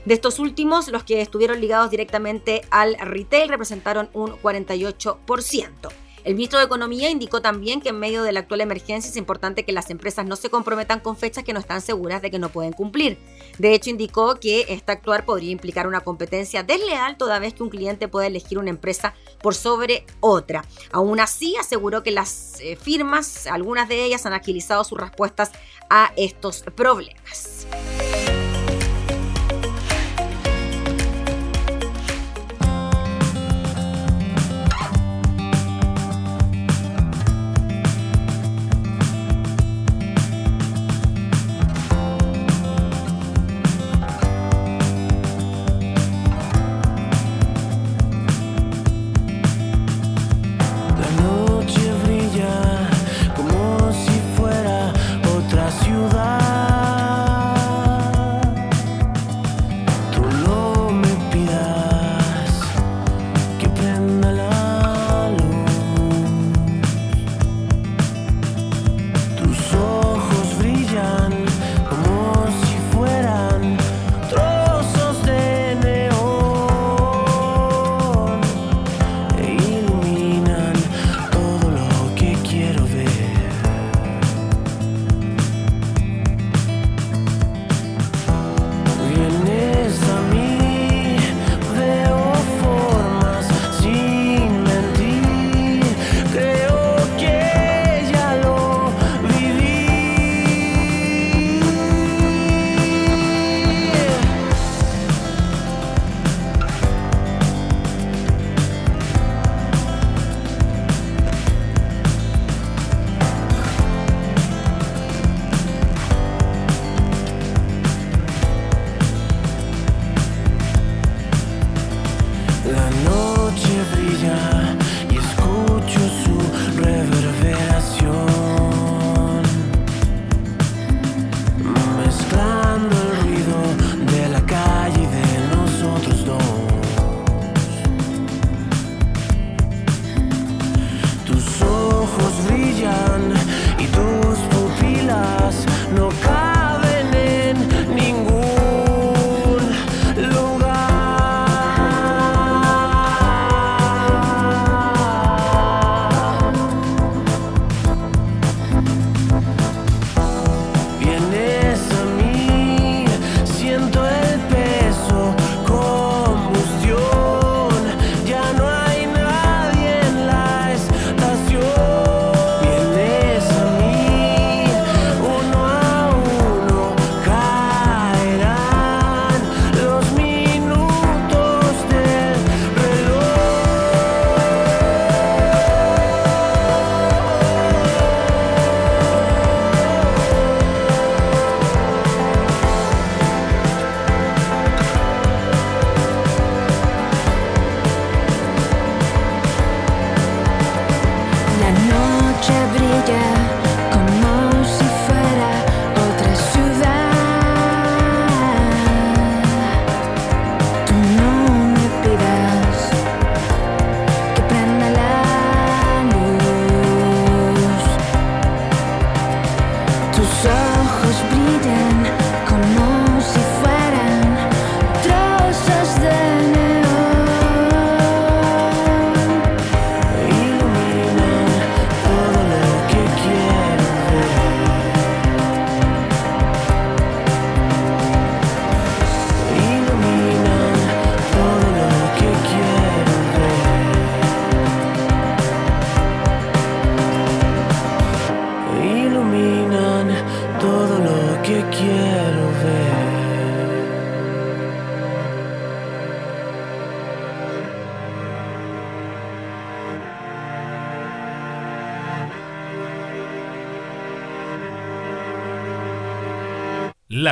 De 0.05 0.13
estos 0.13 0.39
últimos, 0.39 0.89
los 0.89 1.03
que 1.03 1.21
estuvieron 1.21 1.61
ligados 1.61 1.89
directamente 1.89 2.61
al 2.71 2.95
retail 2.99 3.49
representaron 3.49 4.09
un 4.13 4.31
48%. 4.31 5.89
El 6.23 6.35
ministro 6.35 6.59
de 6.59 6.65
Economía 6.65 7.09
indicó 7.09 7.41
también 7.41 7.81
que 7.81 7.89
en 7.89 7.99
medio 7.99 8.23
de 8.23 8.31
la 8.31 8.41
actual 8.41 8.61
emergencia 8.61 9.09
es 9.09 9.17
importante 9.17 9.65
que 9.65 9.73
las 9.73 9.89
empresas 9.89 10.25
no 10.25 10.37
se 10.37 10.49
comprometan 10.49 11.01
con 11.01 11.17
fechas 11.17 11.43
que 11.43 11.51
no 11.51 11.59
están 11.59 11.81
seguras 11.81 12.21
de 12.21 12.31
que 12.31 12.39
no 12.39 12.47
pueden 12.47 12.71
cumplir. 12.71 13.17
De 13.57 13.73
hecho, 13.73 13.89
indicó 13.89 14.35
que 14.39 14.65
este 14.69 14.93
actuar 14.93 15.25
podría 15.25 15.51
implicar 15.51 15.85
una 15.85 15.99
competencia 15.99 16.63
desleal 16.63 17.17
toda 17.17 17.39
vez 17.39 17.53
que 17.53 17.63
un 17.63 17.69
cliente 17.69 18.07
puede 18.07 18.27
elegir 18.27 18.57
una 18.57 18.69
empresa 18.69 19.13
por 19.41 19.53
sobre 19.53 20.05
otra. 20.21 20.63
Aún 20.91 21.19
así, 21.19 21.57
aseguró 21.57 22.03
que 22.03 22.11
las 22.11 22.57
eh, 22.61 22.77
firmas, 22.77 23.45
algunas 23.47 23.89
de 23.89 24.05
ellas, 24.05 24.25
han 24.25 24.33
agilizado 24.33 24.85
sus 24.85 24.97
respuestas 24.97 25.51
a 25.89 26.13
estos 26.15 26.63
problemas. 26.75 27.67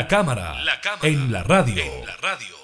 La 0.01 0.07
cámara, 0.07 0.59
la 0.63 0.81
cámara 0.81 1.07
en 1.07 1.31
la 1.31 1.43
radio. 1.43 1.83
En 1.83 2.07
la 2.07 2.17
radio. 2.17 2.55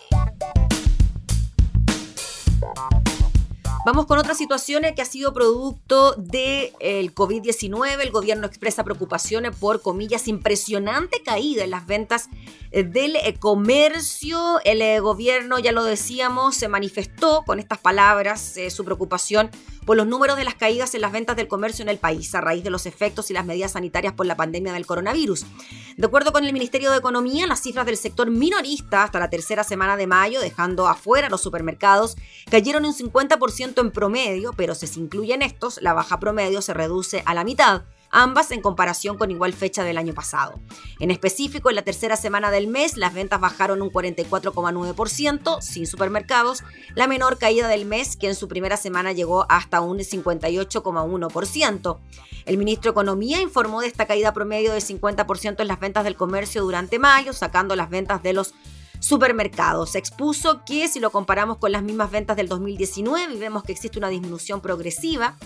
Vamos 3.86 4.08
con 4.08 4.18
otras 4.18 4.40
situaciones 4.40 4.94
que 4.94 5.04
ha 5.04 5.06
sido 5.06 5.34
producto 5.34 6.14
del 6.18 6.74
el 6.80 7.14
COVID-19. 7.14 8.02
El 8.02 8.10
gobierno 8.10 8.48
expresa 8.48 8.84
preocupaciones 8.84 9.56
por, 9.56 9.84
comillas, 9.84 10.28
impresionante 10.28 11.22
caída 11.24 11.64
en 11.64 11.70
las 11.70 11.86
ventas 11.86 12.28
eh, 12.72 12.84
del 12.84 13.16
eh, 13.18 13.36
comercio. 13.40 14.60
El 14.66 14.82
eh, 14.82 15.00
gobierno, 15.00 15.60
ya 15.60 15.72
lo 15.72 15.84
decíamos, 15.84 16.56
se 16.56 16.68
manifestó 16.68 17.44
con 17.46 17.60
estas 17.60 17.78
palabras 17.78 18.56
su 18.70 18.84
preocupación 18.84 19.52
por 19.88 19.96
los 19.96 20.06
números 20.06 20.36
de 20.36 20.44
las 20.44 20.56
caídas 20.56 20.94
en 20.96 21.02
las 21.02 21.14
ventas 21.14 21.38
del 21.38 21.48
comercio 21.48 21.82
en 21.82 21.88
el 21.88 21.98
país 21.98 22.36
a 22.36 22.42
raíz 22.42 22.62
de 22.62 22.70
los 22.70 22.86
efectos 22.86 23.32
y 23.32 23.34
las 23.34 23.46
medidas 23.46 23.72
sanitarias 23.72 24.14
por 24.14 24.26
la 24.26 24.36
pandemia 24.36 24.74
del 24.74 24.86
coronavirus. 24.86 25.46
De 25.96 26.06
acuerdo 26.06 26.34
con 26.34 26.44
el 26.44 26.52
Ministerio 26.52 26.92
de 26.92 26.98
Economía, 26.98 27.48
las 27.48 27.62
cifras 27.62 27.86
del 27.86 27.96
sector 27.96 28.30
minorista 28.30 29.04
hasta 29.04 29.18
la 29.18 29.30
tercera 29.30 29.64
semana 29.64 29.96
de 29.96 30.06
mayo, 30.06 30.42
dejando 30.42 30.90
afuera 30.90 31.30
los 31.30 31.40
supermercados, 31.40 32.18
cayeron 32.52 32.84
un 32.84 32.94
50% 32.94 33.80
en 33.80 33.92
promedio, 33.92 34.52
pero 34.58 34.76
si 34.76 34.88
se 34.88 35.00
incluyen 35.00 35.42
estos, 35.42 35.82
la 35.82 35.94
baja 35.94 36.20
promedio 36.20 36.62
se 36.62 36.74
reduce 36.74 37.24
a 37.26 37.34
la 37.34 37.46
mitad 37.46 37.84
ambas 38.18 38.50
en 38.50 38.62
comparación 38.62 39.16
con 39.16 39.30
igual 39.30 39.54
fecha 39.54 39.84
del 39.84 40.00
año 40.00 40.16
pasado. 40.16 40.60
En 41.00 41.12
específico, 41.12 41.70
en 41.70 41.76
la 41.76 41.84
tercera 41.84 42.18
semana 42.18 42.50
del 42.50 42.68
mes, 42.68 42.98
las 42.98 43.14
ventas 43.14 43.40
bajaron 43.40 43.84
un 43.84 43.92
44,9% 43.92 45.62
sin 45.62 45.86
supermercados, 45.86 46.64
la 46.96 47.06
menor 47.06 47.38
caída 47.38 47.68
del 47.68 47.86
mes 47.86 48.18
que 48.18 48.28
en 48.28 48.34
su 48.34 48.48
primera 48.48 48.76
semana 48.76 49.12
llegó 49.12 49.46
hasta 49.50 49.82
un 49.82 50.00
58,1%. 50.00 52.00
El 52.46 52.58
ministro 52.58 52.90
de 52.90 52.94
Economía 52.94 53.40
informó 53.40 53.82
de 53.82 53.88
esta 53.88 54.08
caída 54.08 54.34
promedio 54.34 54.74
de 54.74 54.80
50% 54.80 55.60
en 55.60 55.68
las 55.68 55.80
ventas 55.80 56.04
del 56.04 56.16
comercio 56.16 56.64
durante 56.64 56.98
mayo, 56.98 57.34
sacando 57.34 57.76
las 57.76 57.92
ventas 57.92 58.24
de 58.24 58.34
los 58.34 58.56
supermercados. 59.00 59.94
Expuso 59.94 60.66
que 60.66 60.88
si 60.88 61.00
lo 61.00 61.12
comparamos 61.12 61.58
con 61.58 61.72
las 61.72 61.84
mismas 61.84 62.10
ventas 62.10 62.36
del 62.36 62.48
2019 62.48 63.36
y 63.36 63.38
vemos 63.38 63.64
que 63.64 63.74
existe 63.74 64.00
una 64.00 64.10
disminución 64.10 64.60
progresiva, 64.60 65.38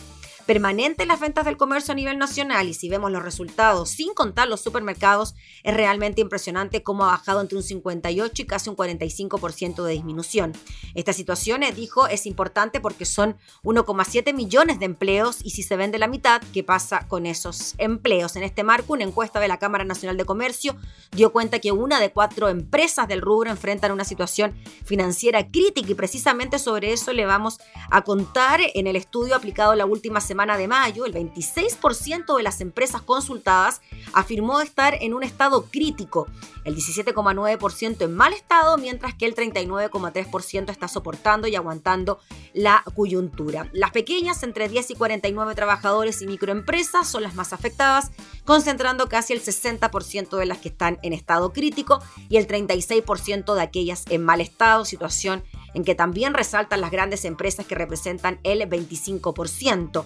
permanente 0.45 1.03
en 1.03 1.09
las 1.09 1.19
ventas 1.19 1.45
del 1.45 1.57
comercio 1.57 1.91
a 1.91 1.95
nivel 1.95 2.17
nacional 2.17 2.67
y 2.67 2.73
si 2.73 2.89
vemos 2.89 3.11
los 3.11 3.23
resultados 3.23 3.89
sin 3.89 4.13
contar 4.13 4.47
los 4.47 4.61
supermercados, 4.61 5.35
es 5.63 5.73
realmente 5.73 6.21
impresionante 6.21 6.83
cómo 6.83 7.05
ha 7.05 7.11
bajado 7.11 7.41
entre 7.41 7.57
un 7.57 7.63
58 7.63 8.41
y 8.41 8.45
casi 8.45 8.69
un 8.69 8.75
45% 8.75 9.83
de 9.83 9.93
disminución. 9.93 10.53
Esta 10.95 11.13
situación, 11.13 11.63
eh, 11.63 11.71
dijo, 11.71 12.07
es 12.07 12.25
importante 12.25 12.79
porque 12.79 13.05
son 13.05 13.37
1,7 13.63 14.33
millones 14.33 14.79
de 14.79 14.85
empleos 14.85 15.39
y 15.43 15.51
si 15.51 15.63
se 15.63 15.75
vende 15.75 15.99
la 15.99 16.07
mitad, 16.07 16.41
¿qué 16.53 16.63
pasa 16.63 17.07
con 17.07 17.25
esos 17.25 17.75
empleos? 17.77 18.35
En 18.35 18.43
este 18.43 18.63
marco, 18.63 18.93
una 18.93 19.03
encuesta 19.03 19.39
de 19.39 19.47
la 19.47 19.59
Cámara 19.59 19.83
Nacional 19.83 20.17
de 20.17 20.25
Comercio 20.25 20.75
dio 21.11 21.31
cuenta 21.31 21.59
que 21.59 21.71
una 21.71 21.99
de 21.99 22.11
cuatro 22.11 22.49
empresas 22.49 23.07
del 23.07 23.21
rubro 23.21 23.49
enfrentan 23.51 23.91
una 23.91 24.05
situación 24.05 24.55
financiera 24.83 25.49
crítica 25.49 25.91
y 25.91 25.95
precisamente 25.95 26.59
sobre 26.59 26.93
eso 26.93 27.13
le 27.13 27.25
vamos 27.25 27.59
a 27.89 28.01
contar 28.03 28.59
en 28.73 28.87
el 28.87 28.95
estudio 28.95 29.35
aplicado 29.35 29.75
la 29.75 29.85
última 29.85 30.19
semana 30.19 30.30
semana 30.31 30.57
de 30.57 30.69
mayo, 30.69 31.05
el 31.05 31.13
26% 31.13 32.37
de 32.37 32.41
las 32.41 32.61
empresas 32.61 33.01
consultadas 33.01 33.81
afirmó 34.13 34.61
estar 34.61 34.97
en 35.01 35.13
un 35.13 35.23
estado 35.23 35.65
crítico, 35.65 36.25
el 36.63 36.73
17,9% 36.73 38.05
en 38.05 38.15
mal 38.15 38.31
estado, 38.31 38.77
mientras 38.77 39.13
que 39.13 39.25
el 39.25 39.35
39,3% 39.35 40.69
está 40.69 40.87
soportando 40.87 41.49
y 41.49 41.55
aguantando 41.57 42.19
la 42.53 42.81
coyuntura. 42.95 43.67
Las 43.73 43.91
pequeñas, 43.91 44.41
entre 44.43 44.69
10 44.69 44.91
y 44.91 44.95
49 44.95 45.53
trabajadores 45.53 46.21
y 46.21 46.27
microempresas, 46.27 47.09
son 47.09 47.23
las 47.23 47.35
más 47.35 47.51
afectadas, 47.51 48.11
concentrando 48.45 49.09
casi 49.09 49.33
el 49.33 49.41
60% 49.41 50.37
de 50.37 50.45
las 50.45 50.59
que 50.59 50.69
están 50.69 50.97
en 51.03 51.11
estado 51.11 51.51
crítico 51.51 51.99
y 52.29 52.37
el 52.37 52.47
36% 52.47 53.53
de 53.53 53.61
aquellas 53.61 54.05
en 54.09 54.23
mal 54.23 54.39
estado, 54.39 54.85
situación 54.85 55.43
en 55.73 55.83
que 55.83 55.95
también 55.95 56.33
resaltan 56.33 56.81
las 56.81 56.91
grandes 56.91 57.25
empresas 57.25 57.65
que 57.65 57.75
representan 57.75 58.39
el 58.43 58.61
25%. 58.61 60.05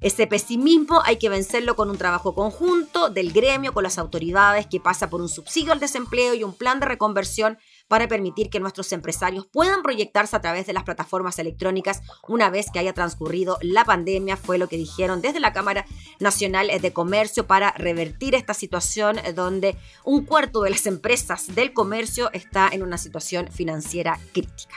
Ese 0.00 0.26
pesimismo 0.26 1.02
hay 1.04 1.16
que 1.16 1.28
vencerlo 1.28 1.76
con 1.76 1.90
un 1.90 1.98
trabajo 1.98 2.34
conjunto 2.34 3.10
del 3.10 3.32
gremio, 3.32 3.74
con 3.74 3.82
las 3.82 3.98
autoridades, 3.98 4.66
que 4.66 4.80
pasa 4.80 5.10
por 5.10 5.20
un 5.20 5.28
subsidio 5.28 5.72
al 5.72 5.80
desempleo 5.80 6.32
y 6.32 6.42
un 6.42 6.54
plan 6.54 6.80
de 6.80 6.86
reconversión 6.86 7.58
para 7.90 8.06
permitir 8.06 8.50
que 8.50 8.60
nuestros 8.60 8.92
empresarios 8.92 9.48
puedan 9.48 9.82
proyectarse 9.82 10.36
a 10.36 10.40
través 10.40 10.64
de 10.64 10.72
las 10.72 10.84
plataformas 10.84 11.40
electrónicas 11.40 12.02
una 12.28 12.48
vez 12.48 12.66
que 12.72 12.78
haya 12.78 12.94
transcurrido 12.94 13.58
la 13.62 13.84
pandemia, 13.84 14.36
fue 14.36 14.58
lo 14.58 14.68
que 14.68 14.76
dijeron 14.76 15.20
desde 15.20 15.40
la 15.40 15.52
Cámara 15.52 15.84
Nacional 16.20 16.70
de 16.80 16.92
Comercio 16.92 17.48
para 17.48 17.72
revertir 17.72 18.36
esta 18.36 18.54
situación 18.54 19.16
donde 19.34 19.76
un 20.04 20.24
cuarto 20.24 20.62
de 20.62 20.70
las 20.70 20.86
empresas 20.86 21.52
del 21.52 21.72
comercio 21.72 22.30
está 22.32 22.68
en 22.70 22.84
una 22.84 22.96
situación 22.96 23.48
financiera 23.48 24.20
crítica. 24.32 24.76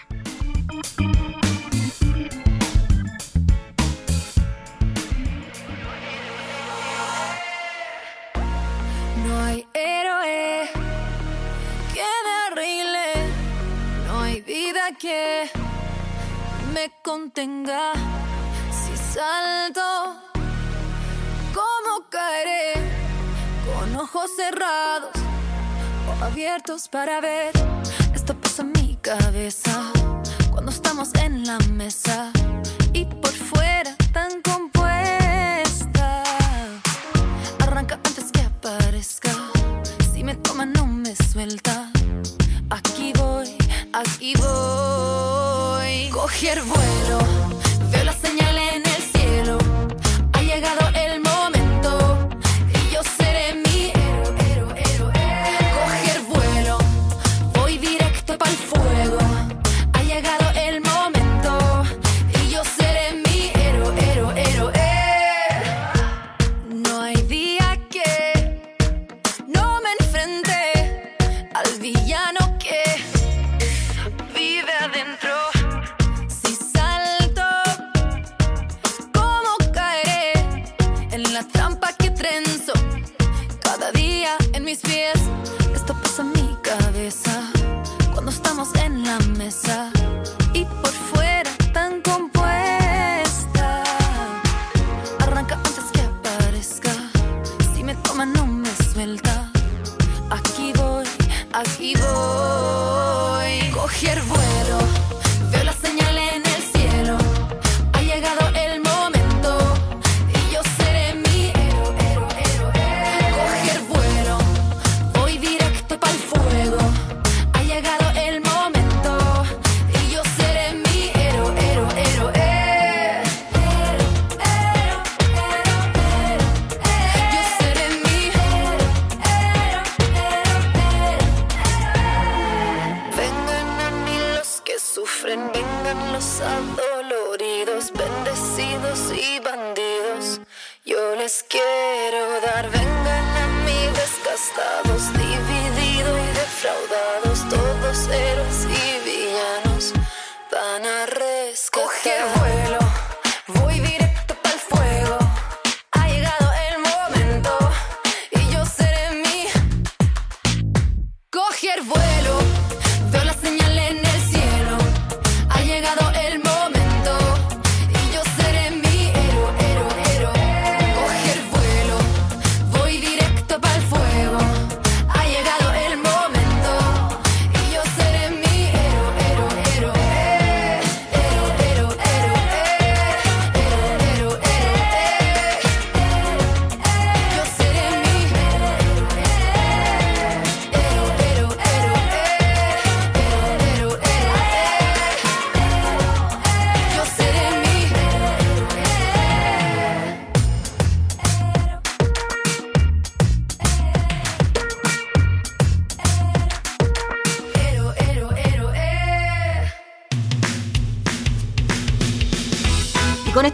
No 9.24 9.40
hay 9.40 9.68
héroe 9.76 10.68
que 11.94 12.02
me 12.02 12.56
vida 14.46 14.92
que 15.00 15.50
me 16.74 16.92
contenga. 17.04 17.94
Si 18.72 18.96
salto, 18.98 19.82
¿cómo 21.54 22.10
caeré? 22.10 22.74
Con 23.66 23.96
ojos 23.96 24.30
cerrados 24.36 25.12
o 26.08 26.24
abiertos 26.24 26.88
para 26.88 27.22
ver. 27.22 27.52
Esto 28.14 28.36
pasa 28.36 28.64
en 28.64 28.72
mi 28.74 28.98
cabeza 28.98 29.92
cuando 30.52 30.72
estamos 30.72 31.14
en 31.16 31.46
la 31.46 31.58
mesa 31.72 32.32
voy. 46.62 46.83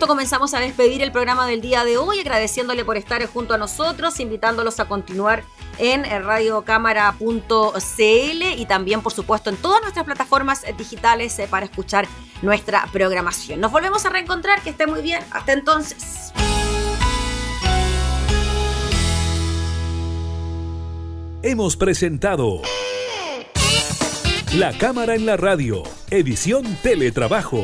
Comenzamos 0.09 0.55
a 0.55 0.59
despedir 0.59 1.03
el 1.03 1.11
programa 1.11 1.45
del 1.45 1.61
día 1.61 1.85
de 1.85 1.97
hoy, 1.97 2.19
agradeciéndole 2.19 2.83
por 2.83 2.97
estar 2.97 3.23
junto 3.27 3.53
a 3.53 3.59
nosotros, 3.59 4.19
invitándolos 4.19 4.79
a 4.79 4.85
continuar 4.85 5.43
en 5.77 6.03
radiocámara.cl 6.03 8.41
y 8.57 8.65
también, 8.65 9.03
por 9.03 9.13
supuesto, 9.13 9.51
en 9.51 9.57
todas 9.57 9.83
nuestras 9.83 10.07
plataformas 10.07 10.65
digitales 10.75 11.37
eh, 11.37 11.47
para 11.47 11.67
escuchar 11.67 12.07
nuestra 12.41 12.87
programación. 12.91 13.61
Nos 13.61 13.71
volvemos 13.71 14.03
a 14.03 14.09
reencontrar, 14.09 14.63
que 14.63 14.71
esté 14.71 14.87
muy 14.87 15.03
bien. 15.03 15.23
Hasta 15.29 15.53
entonces. 15.53 16.33
Hemos 21.43 21.77
presentado 21.77 22.63
La 24.55 24.75
Cámara 24.75 25.13
en 25.13 25.27
la 25.27 25.37
Radio, 25.37 25.83
edición 26.09 26.65
Teletrabajo. 26.81 27.63